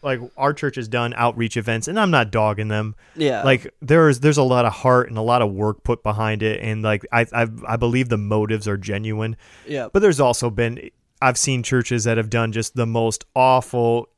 [0.02, 2.96] like our church has done outreach events, and I'm not dogging them.
[3.16, 3.44] Yeah.
[3.44, 6.62] Like there's there's a lot of heart and a lot of work put behind it,
[6.62, 9.38] and like I I I believe the motives are genuine.
[9.68, 9.90] yeah.
[9.92, 10.90] But there's also been
[11.22, 14.10] I've seen churches that have done just the most awful,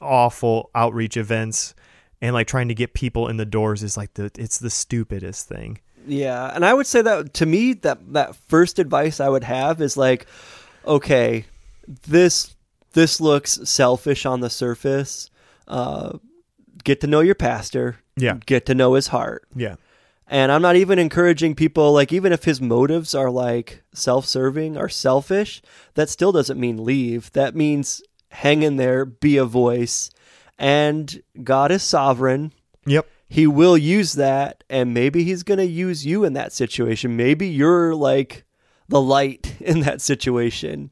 [0.00, 1.74] awful outreach events,
[2.20, 5.48] and like trying to get people in the doors is like the it's the stupidest
[5.48, 5.80] thing.
[6.06, 9.80] Yeah, and I would say that to me that that first advice I would have
[9.80, 10.26] is like,
[10.86, 11.46] okay,
[11.86, 12.54] this
[12.92, 15.30] this looks selfish on the surface.
[15.68, 16.18] Uh,
[16.84, 17.96] get to know your pastor.
[18.16, 18.38] Yeah.
[18.46, 19.46] Get to know his heart.
[19.54, 19.76] Yeah.
[20.28, 24.88] And I'm not even encouraging people like even if his motives are like self-serving or
[24.88, 25.62] selfish,
[25.94, 27.30] that still doesn't mean leave.
[27.32, 30.10] That means hang in there, be a voice,
[30.58, 32.52] and God is sovereign
[32.86, 33.06] Yep.
[33.28, 37.48] he will use that and maybe he's going to use you in that situation maybe
[37.48, 38.44] you're like
[38.88, 40.90] the light in that situation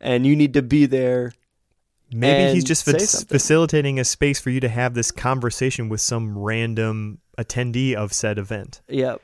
[0.00, 1.32] and you need to be there
[2.12, 3.26] Maybe he's just something.
[3.26, 8.38] facilitating a space for you to have this conversation with some random attendee of said
[8.38, 9.20] event, yep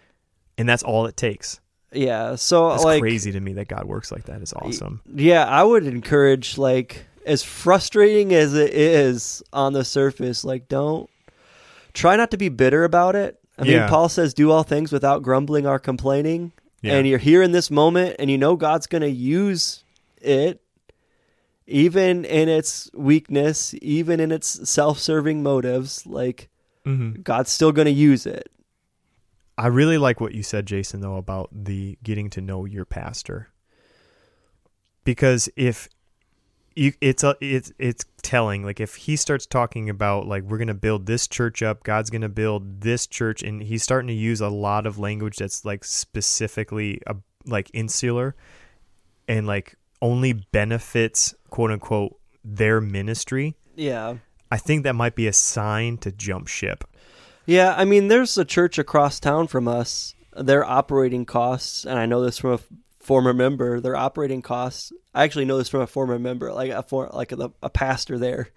[0.59, 1.61] and that's all it takes.
[1.93, 4.43] yeah so That's like crazy to me that God works like that.
[4.43, 5.01] Is awesome.
[5.15, 11.09] yeah i would encourage like as frustrating as it is on the surface like don't
[11.93, 13.89] try not to be bitter about it i mean Yeah.
[13.89, 16.53] paul says do all things without grumbling or complaining
[16.83, 16.95] Yeah.
[16.95, 19.85] and you're here in this moment and you know god's going to use
[20.21, 20.61] it
[21.67, 26.49] even in its weakness, even in its self-serving motives, like
[26.85, 27.23] Mm-hmm.
[27.23, 28.51] God's still going to use it.
[29.57, 33.49] I really like what you said, Jason, though, about the getting to know your pastor.
[35.05, 35.89] Because if
[36.75, 38.65] you, it's a, it's it's telling.
[38.65, 42.29] Like if he starts talking about like we're gonna build this church up, God's gonna
[42.29, 47.01] build this church, and he's starting to use a lot of language that's like specifically
[47.07, 47.15] uh,
[47.47, 48.35] like insular,
[49.29, 53.55] and like only benefits quote unquote their ministry.
[53.77, 54.17] Yeah.
[54.51, 56.85] I think that might be a sign to jump ship.
[57.47, 60.15] Yeah, I mean, there's a church across town from us.
[60.37, 62.59] Their operating costs, and I know this from a
[63.03, 63.81] former member.
[63.81, 64.93] Their operating costs.
[65.15, 68.19] I actually know this from a former member, like a for, like a, a pastor
[68.19, 68.49] there.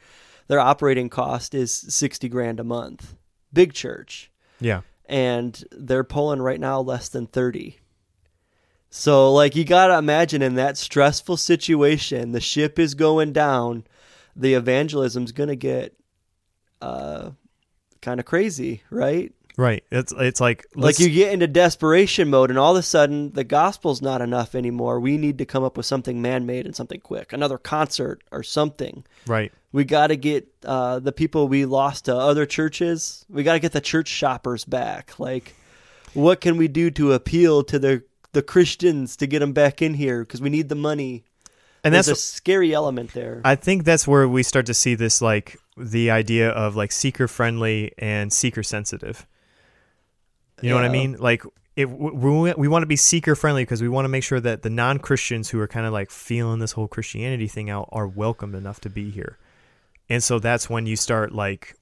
[0.47, 3.15] Their operating cost is sixty grand a month.
[3.51, 4.81] Big church, Yeah.
[5.07, 7.79] and they're pulling right now less than thirty.
[8.89, 13.85] So, like, you gotta imagine in that stressful situation, the ship is going down.
[14.35, 15.95] The evangelism's gonna get,
[16.81, 17.31] uh,
[18.01, 19.33] kind of crazy, right?
[19.57, 19.83] Right.
[19.89, 23.43] It's it's like like you get into desperation mode and all of a sudden the
[23.43, 24.99] gospel's not enough anymore.
[24.99, 27.31] We need to come up with something man-made and something quick.
[27.31, 29.05] Another concert or something.
[29.25, 29.51] Right.
[29.71, 33.59] we got to get uh, the people we lost to other churches we got to
[33.59, 35.19] get the church shoppers back.
[35.19, 35.55] Like
[36.13, 38.03] what can we do to appeal to the
[38.33, 40.23] the christians to get them back in here?
[40.23, 41.23] Because we need the money.
[41.83, 43.41] And there's that's a scary element there.
[43.45, 47.27] I think that's where we start to see this like the idea of like seeker
[47.27, 49.25] friendly and seeker sensitive.
[50.61, 51.17] You know what I mean?
[51.19, 51.43] Like
[51.75, 54.61] it, we, we want to be seeker friendly because we want to make sure that
[54.61, 58.07] the non Christians who are kind of like feeling this whole Christianity thing out are
[58.07, 59.37] welcomed enough to be here.
[60.09, 61.75] And so that's when you start like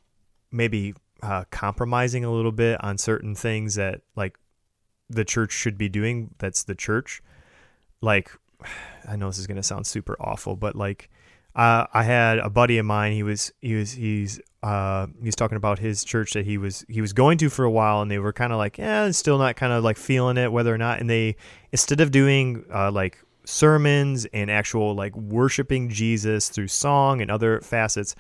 [0.52, 4.38] maybe uh, compromising a little bit on certain things that like
[5.10, 6.34] the church should be doing.
[6.40, 7.22] That's the church.
[8.02, 8.32] Like,
[9.08, 11.10] I know this is going to sound super awful, but like,
[11.56, 13.14] uh, I had a buddy of mine.
[13.14, 16.86] He was he was he's uh, he was talking about his church that he was
[16.88, 19.38] he was going to for a while, and they were kind of like, yeah, still
[19.38, 21.00] not kind of like feeling it, whether or not.
[21.00, 21.36] And they
[21.72, 27.60] instead of doing uh, like sermons and actual like worshiping Jesus through song and other
[27.62, 28.16] facets,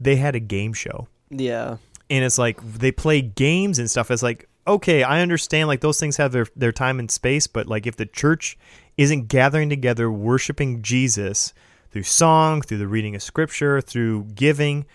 [0.00, 1.76] they had a game show yeah
[2.10, 4.10] and it's like they play games and stuff.
[4.10, 7.66] It's like okay, I understand like those things have their their time and space, but
[7.66, 8.58] like if the church
[8.96, 11.52] isn't gathering together worshiping Jesus
[11.90, 14.86] through song, through the reading of scripture, through giving,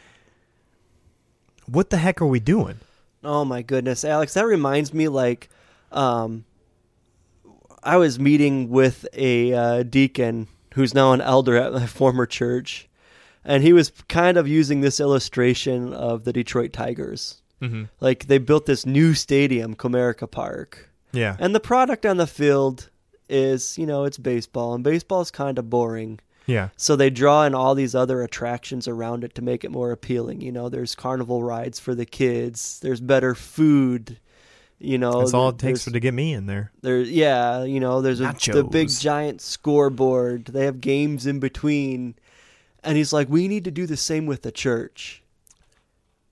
[1.72, 2.80] what the heck are we doing?
[3.24, 5.49] Oh my goodness, Alex, that reminds me like
[5.91, 6.45] um
[7.82, 12.89] I was meeting with a uh, deacon who's now an elder at my former church
[13.45, 17.41] and he was kind of using this illustration of the Detroit Tigers.
[17.61, 17.86] Mm-hmm.
[17.99, 20.89] Like they built this new stadium, Comerica Park.
[21.11, 22.89] Yeah, And the product on the field
[23.28, 26.20] is, you know, it's baseball and baseball is kind of boring.
[26.50, 29.91] Yeah, So they draw in all these other attractions around it to make it more
[29.91, 30.41] appealing.
[30.41, 32.80] You know, there's carnival rides for the kids.
[32.82, 34.20] There's better food.
[34.80, 36.72] You know, that's all it takes for to get me in there.
[36.82, 40.45] There, yeah, you know, there's a, the big giant scoreboard.
[40.45, 42.16] They have games in between,
[42.82, 45.22] and he's like, "We need to do the same with the church."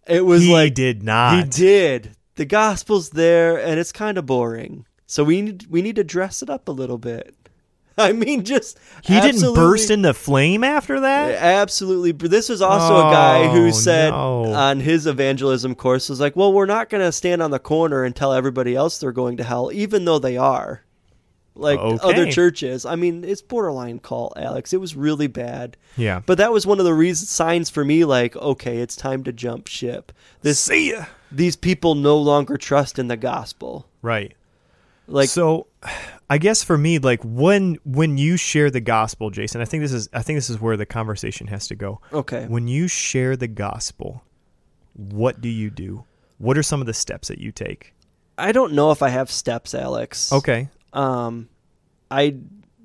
[0.08, 1.44] It was he like did not.
[1.44, 2.16] he did.
[2.36, 4.86] The gospel's there, and it's kind of boring.
[5.08, 7.36] So we need we need to dress it up a little bit.
[8.00, 11.32] I mean, just He didn't burst into flame after that.
[11.42, 12.12] Absolutely.
[12.12, 14.46] This was also a guy who Oh, said no.
[14.54, 18.04] on his evangelism course was like, "Well, we're not going to stand on the corner
[18.04, 20.84] and tell everybody else they're going to hell, even though they are."
[21.56, 21.98] Like Okay.
[22.08, 22.86] other churches.
[22.86, 24.74] I mean, it's borderline call, Alex.
[24.74, 25.76] It was really bad.
[25.96, 29.24] Yeah, But that was one of the reasons signs for me like, okay, it's time
[29.24, 30.12] to jump ship.
[30.44, 31.06] This see ya.
[31.32, 33.88] these people no longer trust in the gospel.
[34.04, 34.34] Right.
[35.08, 35.66] Like so
[36.30, 39.94] i guess for me like when when you share the gospel jason i think this
[39.94, 42.46] is i think this is where the conversation has to go okay.
[42.48, 44.24] when you share the gospel
[44.94, 46.04] what do you do
[46.38, 47.94] what are some of the steps that you take
[48.38, 50.32] I don't know if I have steps, Alex.
[50.32, 51.50] okay Um,
[52.12, 52.36] I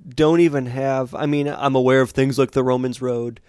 [0.08, 1.14] don't even have.
[1.14, 3.40] I mean, I'm aware of things like the Romans Road,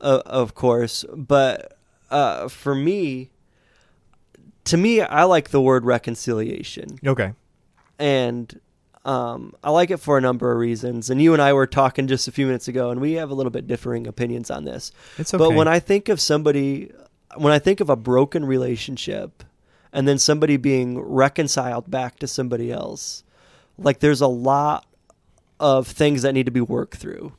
[0.00, 1.78] uh, of course, but
[2.10, 3.30] uh, for me,
[4.64, 7.32] to me, I like the word reconciliation, okay
[7.98, 8.60] and
[9.06, 11.10] um, I like it for a number of reasons.
[11.10, 13.34] And you and I were talking just a few minutes ago, and we have a
[13.34, 14.90] little bit differing opinions on this.
[15.16, 16.90] it's okay But when I think of somebody,
[17.36, 19.44] when I think of a broken relationship,
[19.92, 23.22] and then somebody being reconciled back to somebody else,
[23.78, 24.84] like there's a lot
[25.60, 27.32] of things that need to be worked through.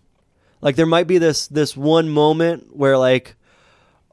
[0.62, 3.36] Like there might be this this one moment where like,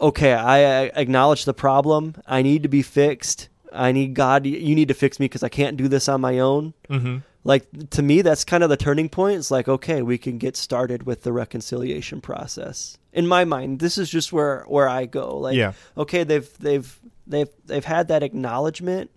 [0.01, 2.17] okay, I acknowledge the problem.
[2.27, 3.49] I need to be fixed.
[3.73, 4.45] I need God.
[4.45, 6.75] You need to fix me because I can't do this on my own.
[6.91, 7.19] mm-hmm.
[7.45, 9.37] Like to me that's kind of the turning point.
[9.39, 12.97] It's like okay we can get started with the reconciliation process.
[13.13, 15.39] In my mind this is just where where i go.
[15.39, 15.73] Like Yeah.
[15.97, 19.11] okay they've they've they've they've had that acknowledgement.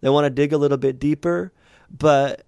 [0.00, 1.52] They want to dig a little bit deeper.
[1.90, 2.44] But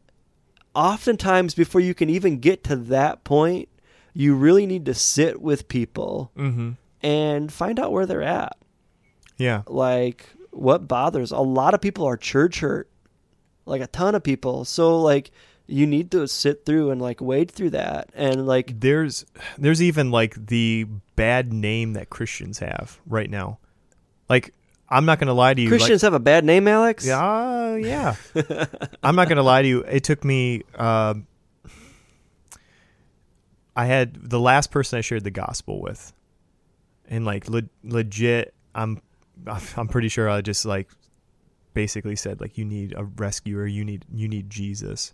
[0.74, 3.68] oftentimes before you can even get to that point
[4.14, 6.70] you really need to sit with people Mm-hmm.
[7.02, 8.56] and find out where they're at.
[9.38, 9.62] Yeah.
[9.66, 12.88] like what bothers a lot of people are church hurt
[13.66, 15.30] like a ton of people so like
[15.66, 19.24] you need to sit through and like wade through that and like There's
[19.56, 20.86] there's even like the
[21.16, 23.58] bad name that Christians have right now.
[24.28, 24.52] Like
[24.88, 25.70] I'm not gonna lie to you.
[25.70, 28.16] like- christians have a bad name alex Yeah, uh, yeah.
[29.02, 29.80] I'm not gonna lie to you.
[29.82, 30.62] It took me.
[30.74, 31.26] um
[33.74, 36.12] I had the last person I shared the gospel with,
[37.08, 39.00] and like le- legit, I'm,
[39.46, 40.90] I'm pretty sure I just like,
[41.74, 43.66] basically said like, you need a rescuer.
[43.66, 45.12] You need you need Jesus.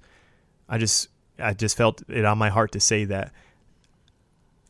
[0.69, 3.33] I just I just felt it on my heart to say that.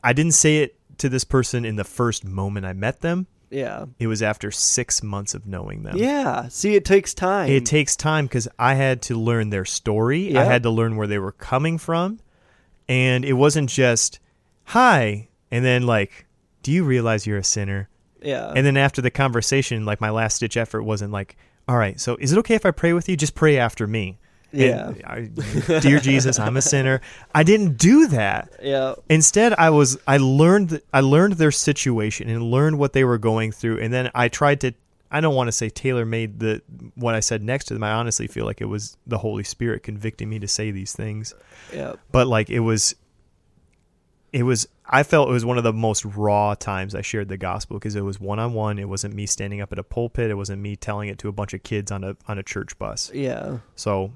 [0.03, 3.26] I didn't say it to this person in the first moment I met them.
[3.51, 5.97] yeah It was after six months of knowing them.
[5.97, 10.36] yeah see it takes time It takes time because I had to learn their story.
[10.36, 12.20] I had to learn where they were coming from.
[12.89, 14.18] And it wasn't just,
[14.64, 15.28] hi.
[15.51, 16.24] And then, like,
[16.62, 17.89] do you realize you're a sinner?
[18.22, 21.36] yeah And then after the conversation, like, my last ditch effort wasn't like,
[21.69, 23.16] all right, so is it okay if I pray with you?
[23.16, 24.19] Just pray after me.
[24.51, 25.29] yeah I,
[25.81, 27.03] Dear Jesus, I'm a sinner.
[27.35, 28.51] I didn't do that.
[28.62, 33.19] yeah Instead, I was I learned I learned their situation and learned what they were
[33.19, 34.73] going through, and then I tried to.
[35.11, 36.62] I don't want to say tailor made the
[36.95, 37.83] what I said next to them.
[37.83, 41.35] I honestly feel like it was the Holy Spirit convicting me to say these things,
[41.73, 42.95] yeah but like it was.
[44.33, 44.69] It was.
[44.89, 47.95] I felt it was one of the most raw times I shared the gospel because
[47.95, 48.78] it was one on one.
[48.78, 50.30] It wasn't me standing up at a pulpit.
[50.30, 52.78] It wasn't me telling it to a bunch of kids on a on a church
[52.78, 53.11] bus.
[53.12, 54.12] yeah So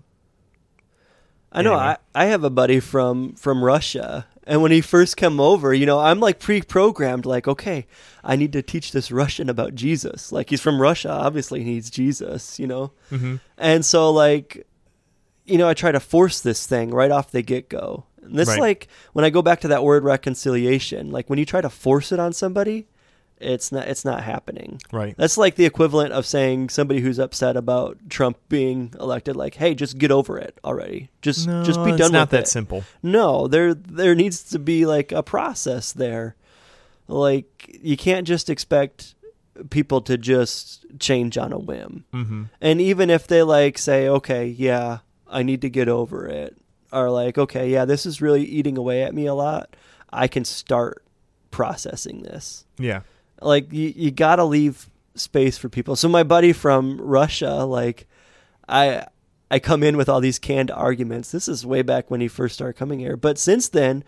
[1.53, 1.75] I know.
[1.75, 1.97] Anyway.
[2.15, 5.85] I, I have a buddy from from Russia, and when he first came over, you
[5.85, 7.27] know, I'm like pre-programmed.
[7.27, 7.87] Like, okay,
[8.25, 10.33] I need to teach this Russian about Jesus.
[10.33, 12.59] Like, he's from Russia, obviously he needs Jesus.
[12.59, 13.41] You know, mhm.
[13.59, 14.67] and so like,
[15.45, 18.07] you know, I try to force this thing right off the get go.
[18.23, 18.61] And this Right.
[18.61, 22.13] like when I go back to that word reconciliation, like when you try to force
[22.13, 22.87] it on somebody,
[23.39, 24.81] it's not it's not happening.
[24.93, 29.57] right, That's like the equivalent of saying somebody who's upset about Trump being elected, like,
[29.57, 31.11] "Hey, just get over it already.
[31.23, 32.01] Just no, just be done.
[32.01, 32.85] it's not that it." simple.
[33.03, 36.37] No, there there needs to be like a process there.
[37.09, 39.15] Like you can't just expect
[39.71, 42.05] people to just change on a whim.
[42.13, 44.99] hmm And even if they like say, "Okay, yeah,
[45.29, 46.57] I need to get over it,"
[46.93, 49.75] or like, "Okay, yeah, this is really eating away at me a lot,"
[50.13, 51.05] I can start
[51.51, 52.65] processing this.
[52.79, 53.01] Yeah,
[53.41, 55.97] like you, you gotta leave space for people.
[55.97, 58.07] So my buddy from russia like
[58.69, 59.05] i
[59.51, 61.31] i come in with all these canned arguments.
[61.31, 63.17] This is way back when he first started coming here.
[63.17, 64.05] But since then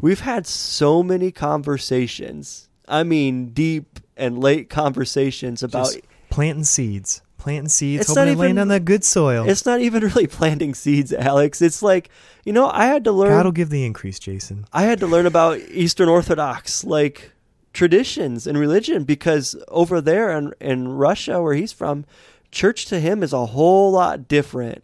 [0.00, 7.22] we've had so many conversations i mean deep and late conversations about Just planting seeds,
[7.38, 9.48] planting seeds, It's hoping not to land even- on that good soil.
[9.48, 12.08] it's not even really planting seeds alex it's like
[12.44, 14.66] you know i had to learn God will give the increase, Jason.
[14.72, 17.32] I had to learn about Eastern Orthodox like
[17.72, 22.04] traditions and religion because over there in, in Russia where he's from,
[22.50, 24.82] church to him is a whole lot different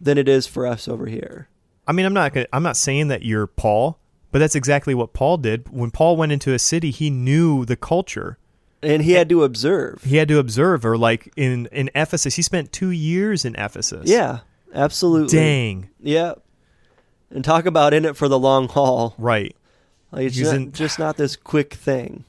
[0.00, 1.48] than it is for us over here.
[1.86, 3.98] I mean, I'm not gonna, I'm not saying that you're Paul,
[4.30, 5.68] but that's exactly what Paul did.
[5.70, 8.38] When Paul went into a city, he knew the culture.
[8.82, 10.02] And he had to observe.
[10.04, 14.08] He had to observe, or like in in Ephesus, he spent two years in Ephesus.
[14.08, 14.40] Yeah,
[14.74, 15.36] absolutely.
[15.38, 15.90] Dang.
[16.00, 16.34] Yeah.
[17.30, 19.14] And talk about in it for the long haul.
[19.18, 19.56] Right.
[20.10, 22.24] Like it's not, in- just not this quick thing.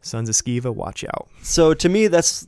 [0.00, 1.28] Sons of Sceva, watch out.
[1.42, 2.46] So to me, that's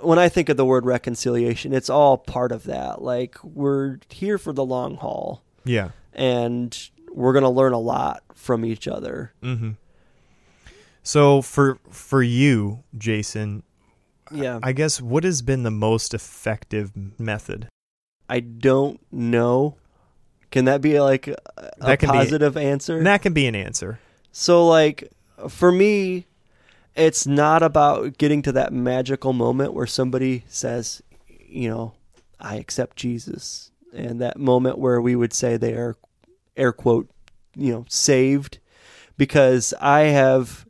[0.00, 3.02] when I think of the word reconciliation, it's all part of that.
[3.02, 5.42] Like we're here for the long haul.
[5.64, 5.90] Yeah.
[6.12, 6.76] and
[7.12, 9.32] we're going to learn a lot from each other.
[9.42, 9.70] Mm-hmm.
[11.04, 13.62] So for for you, Jason,
[14.32, 14.58] Yeah.
[14.62, 17.68] I, guess what has been the most effective method?
[18.28, 19.76] I don't know.
[20.50, 21.36] Can that be like a,
[21.80, 23.02] a can be- positive answer?
[23.04, 24.00] That can be an answer.
[24.32, 25.12] so like
[25.48, 26.26] for me
[26.96, 31.02] it's not about getting to that magical moment where somebody says,
[31.48, 31.92] you know,
[32.40, 35.96] I accept Jesus and that moment where we would say they are
[36.56, 37.10] air quote,
[37.56, 38.58] you know, saved
[39.16, 40.66] because I have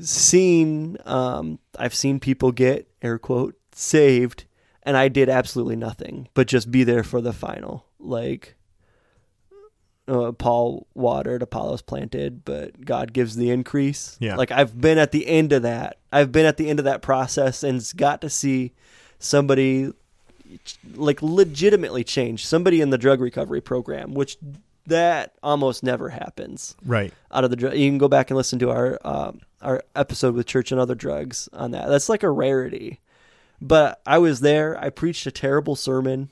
[0.00, 4.44] seen um, I've seen people get air quote saved,
[4.82, 7.86] and I did absolutely nothing but just be there for the final.
[7.98, 8.54] Like
[10.06, 14.16] uh, Paul watered, Apollos planted, but God gives the increase.
[14.20, 14.36] Yeah.
[14.36, 15.98] Like I've been at the end of that.
[16.12, 18.72] I've been at the end of that process and got to see
[19.18, 19.92] somebody,
[20.94, 24.36] like legitimately change somebody in the drug recovery program, which
[24.86, 27.14] that almost never happens Right.
[27.32, 27.74] out of the drug.
[27.74, 30.94] You can go back and listen to our um, our episode with church and other
[30.94, 31.88] drugs on that.
[31.88, 33.00] That's like a rarity.
[33.60, 34.78] But I was there.
[34.78, 36.30] I preached a terrible sermon,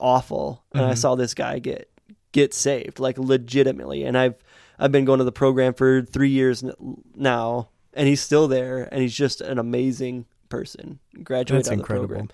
[0.00, 0.96] awful, and I mm-hmm.
[0.96, 1.90] saw this guy get
[2.32, 4.04] get saved, like legitimately.
[4.04, 4.34] And I've
[4.78, 6.64] I've been going to the program for three years
[7.14, 10.98] now, and he's still there, and he's just an amazing person.
[11.22, 12.08] Graduated That's out incredible.
[12.08, 12.30] program.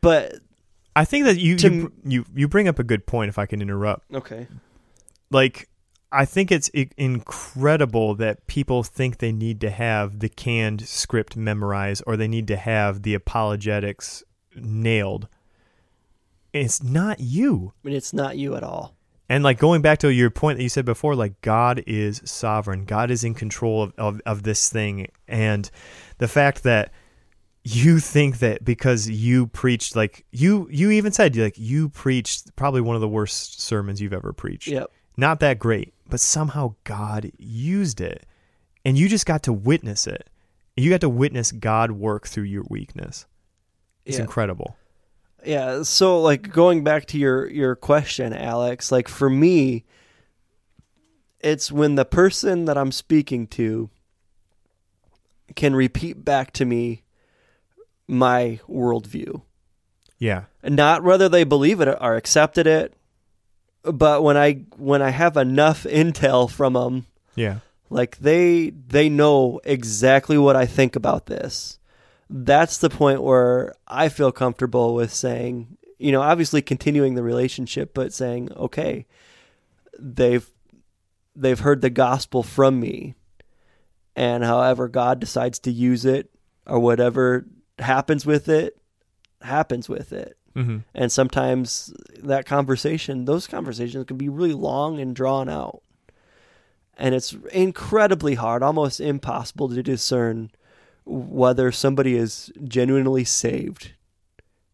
[0.00, 0.40] But
[0.96, 3.28] I think that you, To you you you bring up a good point.
[3.28, 4.48] If I can interrupt, okay,
[5.30, 5.68] like
[6.12, 12.02] I think it's incredible that people think they need to have the canned script memorized
[12.06, 14.24] or they need to have the apologetics
[14.56, 15.28] nailed.
[16.52, 17.72] It's not you.
[17.84, 18.96] I mean, it's not you at all.
[19.28, 22.84] And like going back to your point that you said before, like God is sovereign.
[22.84, 25.06] God is in control of, of, of this thing.
[25.28, 25.70] And
[26.18, 26.92] the fact that
[27.62, 32.80] you think that because you preached like you you even said like you preached probably
[32.80, 34.68] one of the worst sermons you've ever preached.
[34.68, 34.90] Yep.
[35.16, 38.26] Not that great, but somehow God used it.
[38.84, 40.28] And you just got to witness it.
[40.76, 43.26] You got to witness God work through your weakness.
[44.04, 44.22] It's Yeah.
[44.24, 44.76] incredible.
[45.44, 49.84] Yeah, so like going back to your your question, Alex, like for me
[51.40, 53.88] it's when the person that I'm speaking to
[55.56, 57.02] can repeat back to me
[58.06, 59.40] my worldview.
[60.18, 60.44] Yeah.
[60.62, 62.92] And not whether they believe it or accepted it,
[63.82, 67.58] but when I when I have enough intel from them Yeah.
[67.88, 71.78] like they they know exactly what I think about this.
[72.28, 77.92] That's the point where I feel comfortable with saying, you know, obviously continuing the relationship,
[77.92, 79.06] but saying, okay,
[79.98, 80.48] they've
[81.34, 83.14] they've heard the gospel from me,
[84.14, 86.30] and however God decides to use it
[86.66, 87.46] or whatever
[87.78, 88.76] happens with it,
[89.42, 90.36] happens with it.
[90.60, 90.78] Mm-hmm.
[90.94, 95.82] And sometimes that conversation, those conversations can be really long and drawn out.
[96.96, 100.50] And it's incredibly hard, almost impossible to discern
[101.04, 103.92] whether somebody is genuinely saved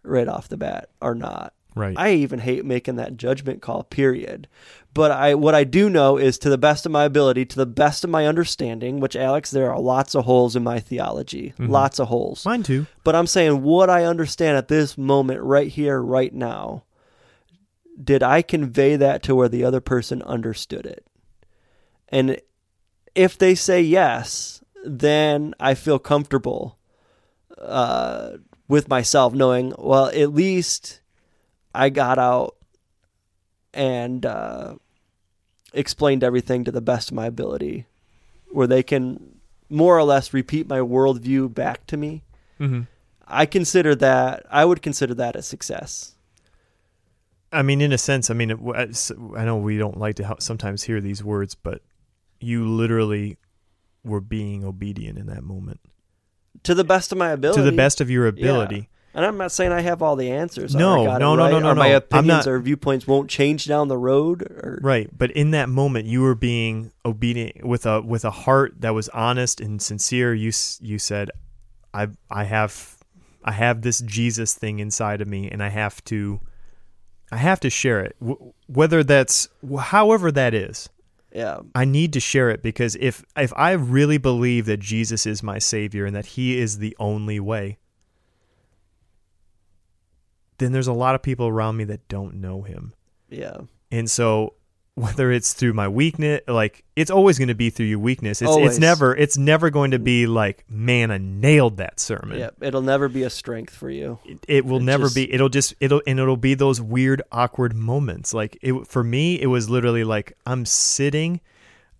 [0.02, 1.54] right off the bat or not.
[1.76, 1.94] Right.
[1.96, 4.48] I even hate making that judgment call, period.
[4.94, 7.66] But I what I do know is to the best of my ability, to the
[7.66, 11.52] best of my understanding, which Alex, there are lots of holes in my theology.
[11.58, 12.46] Lots of holes.
[12.46, 12.86] Mine too.
[13.04, 16.84] But I'm saying what I understand at this moment, right here, right now,
[18.02, 21.06] did I convey that to where the other person understood it?
[22.08, 22.40] And
[23.14, 26.78] if they say yes, then I feel comfortable
[27.58, 31.00] uh, with myself knowing, well, at least
[31.76, 32.56] I got out
[33.74, 34.76] and uh,
[35.72, 37.86] explained everything to the best of my ability,
[38.50, 42.22] where they can more or less repeat my worldview back to me.
[42.58, 42.82] Mm-hmm.
[43.28, 46.14] I consider that I would consider that a success.
[47.52, 48.58] I mean, in a sense, I mean, it,
[49.36, 51.82] I know we don't like to sometimes hear these words, but
[52.40, 53.38] you literally
[54.04, 55.80] were being obedient in that moment
[56.64, 57.60] To the best of my ability.
[57.60, 58.88] to the best of your ability.
[59.16, 60.74] And I'm not saying I have all the answers.
[60.74, 61.92] or No, I got no, no, right, no, no, or my no.
[61.92, 64.42] I'm opinions not- or viewpoints won't change down the road.
[64.42, 68.74] Or Right, but in that moment, you were being obedient with a with a heart
[68.80, 70.34] that was honest and sincere.
[70.34, 71.30] You you said,
[71.94, 72.98] "I I have
[73.42, 76.40] I have this Jesus thing inside of me, and I have to
[77.32, 78.16] I have to share it,
[78.66, 79.48] whether that's
[79.78, 80.90] however that is."
[81.34, 85.42] yeah, I need to share it because if if I really believe that Jesus is
[85.42, 87.78] my savior and that he is the only way,
[90.58, 92.94] then there's a lot of people around me that don't know him.
[93.28, 93.58] yeah,
[93.90, 94.54] And so
[94.94, 98.40] whether it's through my weakness, like it's always going to be through your weakness.
[98.40, 98.70] It's Always.
[98.72, 102.38] it's never it's never going to be like, man, I nailed that sermon.
[102.38, 102.48] yeah.
[102.62, 104.18] It'll never be a strength for you.
[104.24, 105.30] It, it will It never just- be.
[105.30, 108.32] It'll just it'll and it'll be those weird awkward moments.
[108.32, 111.42] Like it for me, it was literally like I'm sitting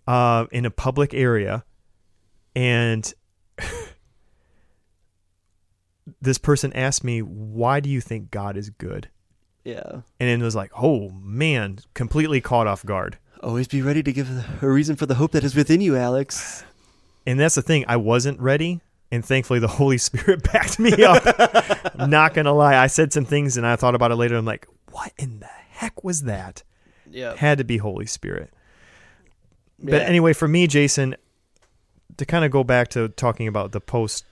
[0.07, 1.63] uh, in a public area,
[2.55, 3.13] and
[6.21, 9.09] this person asked me, "Why do you think God is good?"
[9.63, 10.01] Yeah.
[10.19, 14.63] And it was like, "Oh man, completely caught off guard." Always be ready to give
[14.63, 16.63] a reason for the hope that is within you, Alex.
[17.25, 17.85] And that's the thing.
[17.87, 18.81] I wasn't ready.
[19.11, 21.95] And thankfully, the Holy Spirit backed me up.
[21.97, 22.75] Not going to lie.
[22.75, 24.35] I said some things and I thought about it later.
[24.35, 26.63] I'm like, what in the heck was that?
[27.09, 27.35] Yeah.
[27.35, 28.51] Had to be Holy Spirit.
[29.79, 31.15] But anyway, for me, Jason,
[32.17, 34.25] to kind of go back to talking about the post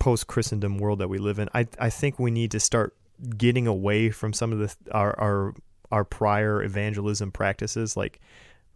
[0.00, 2.96] post Christendom world that we live in, I I think we need to start
[3.36, 5.54] getting away from some of the our our
[5.92, 7.96] our prior evangelism practices.
[7.96, 8.20] Like,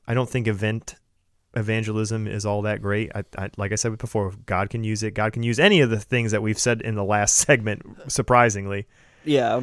[0.07, 0.95] I don't think event
[1.57, 3.11] evangelism is all that great.
[3.15, 5.13] I, I like I said before, God can use it.
[5.15, 7.83] God can use any of the things that we've said in the last segment.
[8.09, 8.87] Surprisingly,
[9.25, 9.63] Yeah.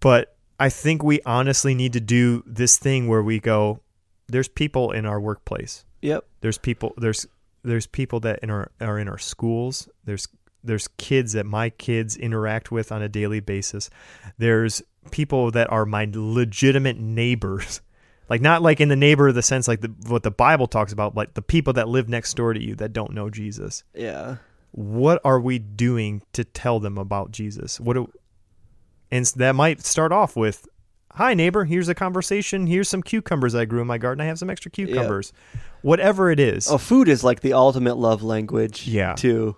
[0.00, 3.80] but I think we honestly need to do this thing where we go.
[4.28, 5.84] There's people in our workplace.
[6.02, 6.24] Yep.
[6.40, 6.94] There's people.
[6.96, 7.26] There's
[7.62, 9.88] there's people that in our are in our schools.
[10.04, 10.26] There's
[10.66, 13.90] there's kids that my kids interact with on a daily basis.
[14.38, 17.80] There's people that are my legitimate neighbors.
[18.28, 20.92] Like not like in the neighbor of the sense like the, what the Bible talks
[20.92, 23.84] about, like the people that live next door to you that don't know Jesus.
[23.94, 24.38] Yeah.
[24.72, 27.78] What are we doing to tell them about Jesus?
[27.78, 28.12] What do,
[29.12, 30.66] and that might start off with,
[31.12, 32.66] "Hi neighbor, here's a conversation.
[32.66, 34.20] Here's some cucumbers I grew in my garden.
[34.20, 35.32] I have some extra cucumbers."
[35.82, 36.68] Whatever it is.
[36.68, 38.88] Oh, food is like the ultimate love language.
[38.88, 39.14] Yeah.
[39.14, 39.56] Too.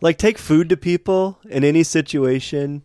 [0.00, 2.82] Like take food to people in any situation,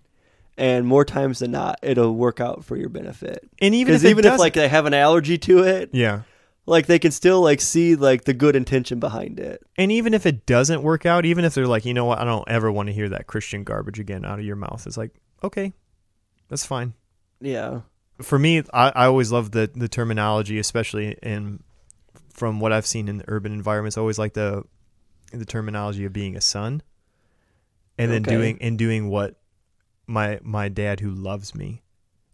[0.58, 3.48] and more times than not, it'll work out for your benefit.
[3.62, 6.22] and even if even if like they have an allergy to it, yeah.
[6.66, 9.64] like they can still like see like the good intention behind it.
[9.78, 12.24] And even if it doesn't work out, even if they're like, you know what, I
[12.24, 15.12] don't ever want to hear that Christian garbage again out of your mouth, it's like,
[15.44, 15.74] okay,
[16.50, 16.94] that's fine.
[17.42, 17.82] Yeah.
[18.22, 21.62] For me, I, I always love the the terminology, especially in
[22.34, 23.98] from what I've seen in the urban environments.
[23.98, 24.64] I always like the
[25.32, 26.84] the terminology of being a son,
[27.98, 28.32] and then Okay.
[28.36, 29.36] doing and doing what
[30.08, 31.82] my my dad who loves me,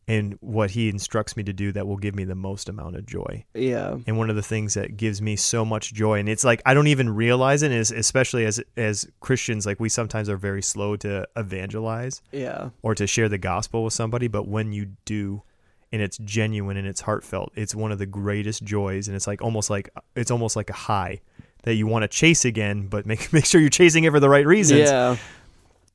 [0.07, 3.05] and what he instructs me to do that will give me the most amount of
[3.05, 3.45] joy.
[3.53, 3.97] Yeah.
[4.07, 6.73] and one of the things that gives me so much joy and it's like i
[6.73, 10.95] don't even realize it is especially as as christians like we sometimes are very slow
[10.95, 12.69] to evangelize Yeah.
[12.81, 15.43] or to share the gospel with somebody but when you do
[15.91, 19.41] and it's genuine and it's heartfelt it's one of the greatest joys and it's like
[19.41, 21.19] almost like it's almost like a high
[21.63, 24.29] that you want to chase again but make make sure you're chasing it for the
[24.29, 25.17] right reasons Yeah.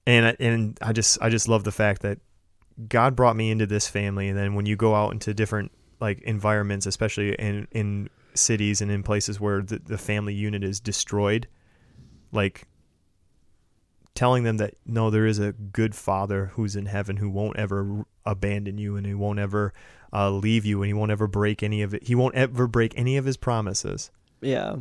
[0.06, 2.18] And I, and I just I just love the fact that
[2.88, 6.20] God brought me into this family, and then when you go out into different like
[6.22, 11.46] environments, especially in in cities and in places where the, the family unit is destroyed,
[12.32, 12.66] like
[14.14, 18.04] telling them that no, there is a good Father who's in heaven who won't ever
[18.24, 19.72] abandon you and he won't ever
[20.12, 22.06] uh, leave you and he won't ever break any of it.
[22.06, 24.10] He won't ever break any of his promises.
[24.40, 24.76] Yeah.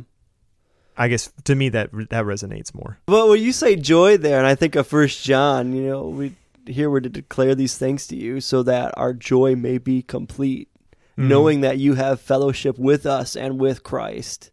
[0.96, 2.98] I guess to me that that resonates more.
[3.06, 6.34] But when you say joy there, and I think of First John, you know, we
[6.66, 10.68] here we're to declare these things to you, so that our joy may be complete,
[11.18, 11.28] Mhm.
[11.28, 14.50] knowing that you have fellowship with us and with Christ.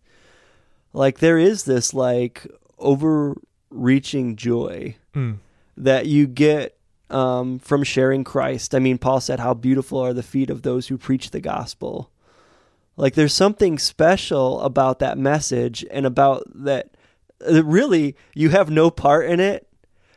[0.93, 2.47] Like there is this like
[2.77, 5.37] overreaching joy Mm.
[5.77, 6.77] that you get
[7.09, 8.73] um, from sharing Christ.
[8.73, 12.09] I mean, Paul said, "How beautiful are the feet of those who preach the gospel."
[12.97, 16.91] Like, there's something special about that message, and about that.
[17.49, 19.67] uh, Really, you have no part in it.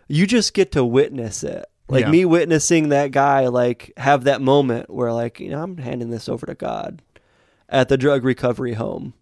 [0.08, 1.64] You just get to witness it.
[1.88, 2.10] Like Yeah.
[2.10, 6.28] me witnessing that guy, like have that moment where, like, you know, I'm handing this
[6.28, 7.02] over to God
[7.68, 9.14] at the drug recovery home.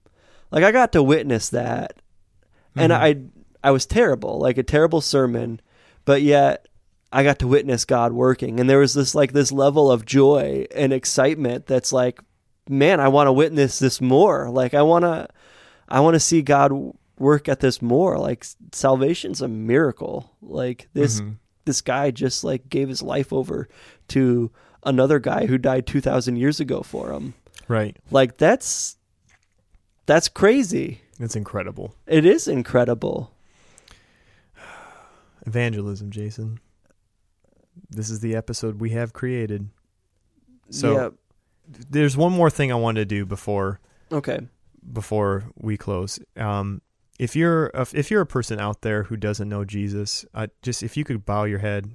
[0.50, 1.94] Like, I got to witness that,
[2.76, 3.16] and I,
[3.64, 5.60] I was terrible, like a terrible sermon,
[6.04, 6.66] but yet
[7.12, 8.58] I got to witness God working.
[8.58, 12.20] And there was this like this level of joy and excitement that's like,
[12.73, 14.51] man, I want to witness this more.
[14.51, 15.28] Like I want to
[15.89, 16.73] I want to see God
[17.19, 18.19] work at this more.
[18.19, 20.31] Like salvation's a miracle.
[20.40, 21.36] Like this Mhm.
[21.65, 23.69] this guy just like gave his life over
[24.09, 24.51] to
[24.85, 27.35] another guy who died 2000 years ago for him.
[27.69, 27.97] Right.
[28.11, 28.97] Like that's
[30.07, 31.03] that's crazy.
[31.20, 31.94] It's incredible.
[32.07, 33.32] It is incredible.
[35.47, 36.59] Evangelism, Jason.
[37.90, 39.69] This is the episode we have created.
[40.70, 41.09] So yeah.
[41.90, 43.81] There's one more thing I want to do before
[44.11, 44.40] Okay.
[44.93, 46.19] before we close.
[46.36, 46.82] Um,
[47.19, 50.82] if you're a, if you're a person out there who doesn't know Jesus, uh, just
[50.82, 51.90] if you could bow your head,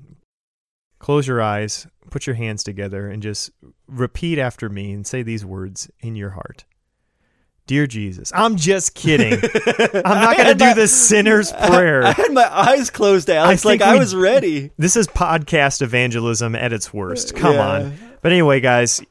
[1.00, 3.52] close your eyes, put your hands together, and just
[3.88, 6.66] repeat after me and say these words in your heart.
[7.66, 9.34] Dear Jesus, I'm just kidding.
[10.06, 12.02] I'm not going to do the sinner's prayer.
[12.06, 13.66] I had my eyes closed, Alex.
[13.66, 14.72] like I was ready.
[14.78, 17.36] This is podcast evangelism at its worst.
[17.36, 17.68] Come Yeah.
[17.68, 18.00] on.
[18.22, 19.02] But anyway, guys,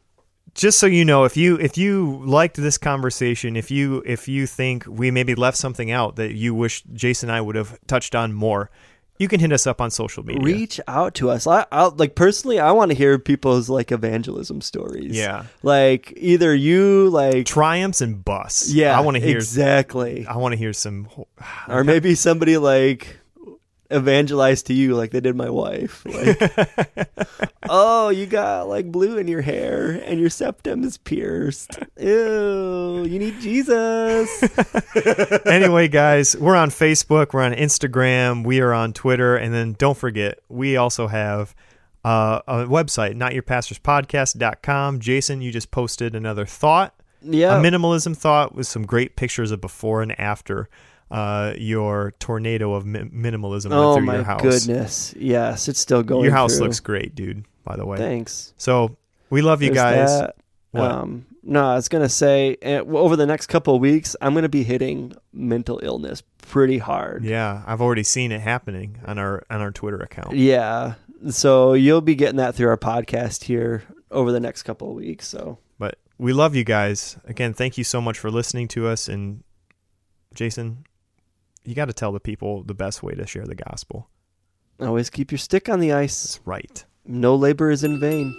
[0.56, 4.46] just so you know, if you if you liked this conversation, if you if you
[4.46, 8.14] think we maybe left something out that you wish Jason and I would have touched
[8.14, 8.70] on more,
[9.18, 10.42] you can hit us up on social media.
[10.42, 11.46] Reach out to us.
[11.46, 15.16] I, I like personally, I want to hear people's like evangelism stories.
[15.16, 15.44] Yeah.
[15.62, 18.72] like either you like Triumphs and busts.
[18.72, 21.08] yeah, I want to hear exactly, I want to hear some
[21.68, 23.18] or maybe somebody like
[23.90, 26.04] evangelize to you like they did my wife.
[26.04, 27.08] Like,
[27.68, 31.78] oh, you got like blue in your hair and your septum is pierced.
[31.98, 34.42] Ew, you need Jesus.
[35.46, 39.96] anyway, guys, we're on Facebook, we're on Instagram, we are on Twitter, and then don't
[39.96, 41.54] forget, we also have
[42.04, 45.00] uh, a website, notyourpastorspodcast.com.
[45.00, 49.60] Jason, you just posted another thought, yeah, a minimalism thought with some great pictures of
[49.60, 50.68] before and after
[51.10, 54.42] uh, your tornado of mi- minimalism Oh through my your house.
[54.42, 55.14] goodness!
[55.18, 56.24] Yes, it's still going.
[56.24, 56.64] Your house through.
[56.66, 57.44] looks great, dude.
[57.64, 57.96] by the way.
[57.98, 58.54] Thanks.
[58.56, 58.96] So
[59.30, 60.30] we love you There's guys.
[60.74, 64.48] Um, no, I was gonna say uh, over the next couple of weeks, I'm gonna
[64.48, 67.24] be hitting mental illness pretty hard.
[67.24, 70.36] yeah, I've already seen it happening on our on our Twitter account.
[70.36, 70.94] Yeah.
[71.30, 75.26] So you'll be getting that through our podcast here over the next couple of weeks.
[75.26, 77.16] So But we love you guys.
[77.24, 79.08] Again, thank you so much for listening to us.
[79.08, 79.42] And
[80.34, 80.84] Jason,
[81.66, 84.08] you got to tell the people the best way to share the gospel.
[84.80, 86.22] always keep your stick on the ice.
[86.22, 86.84] That's right.
[87.04, 88.34] No labor is in vain.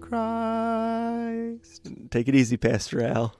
[0.00, 1.88] Christ.
[2.10, 3.34] Take it easy, Pastor Al.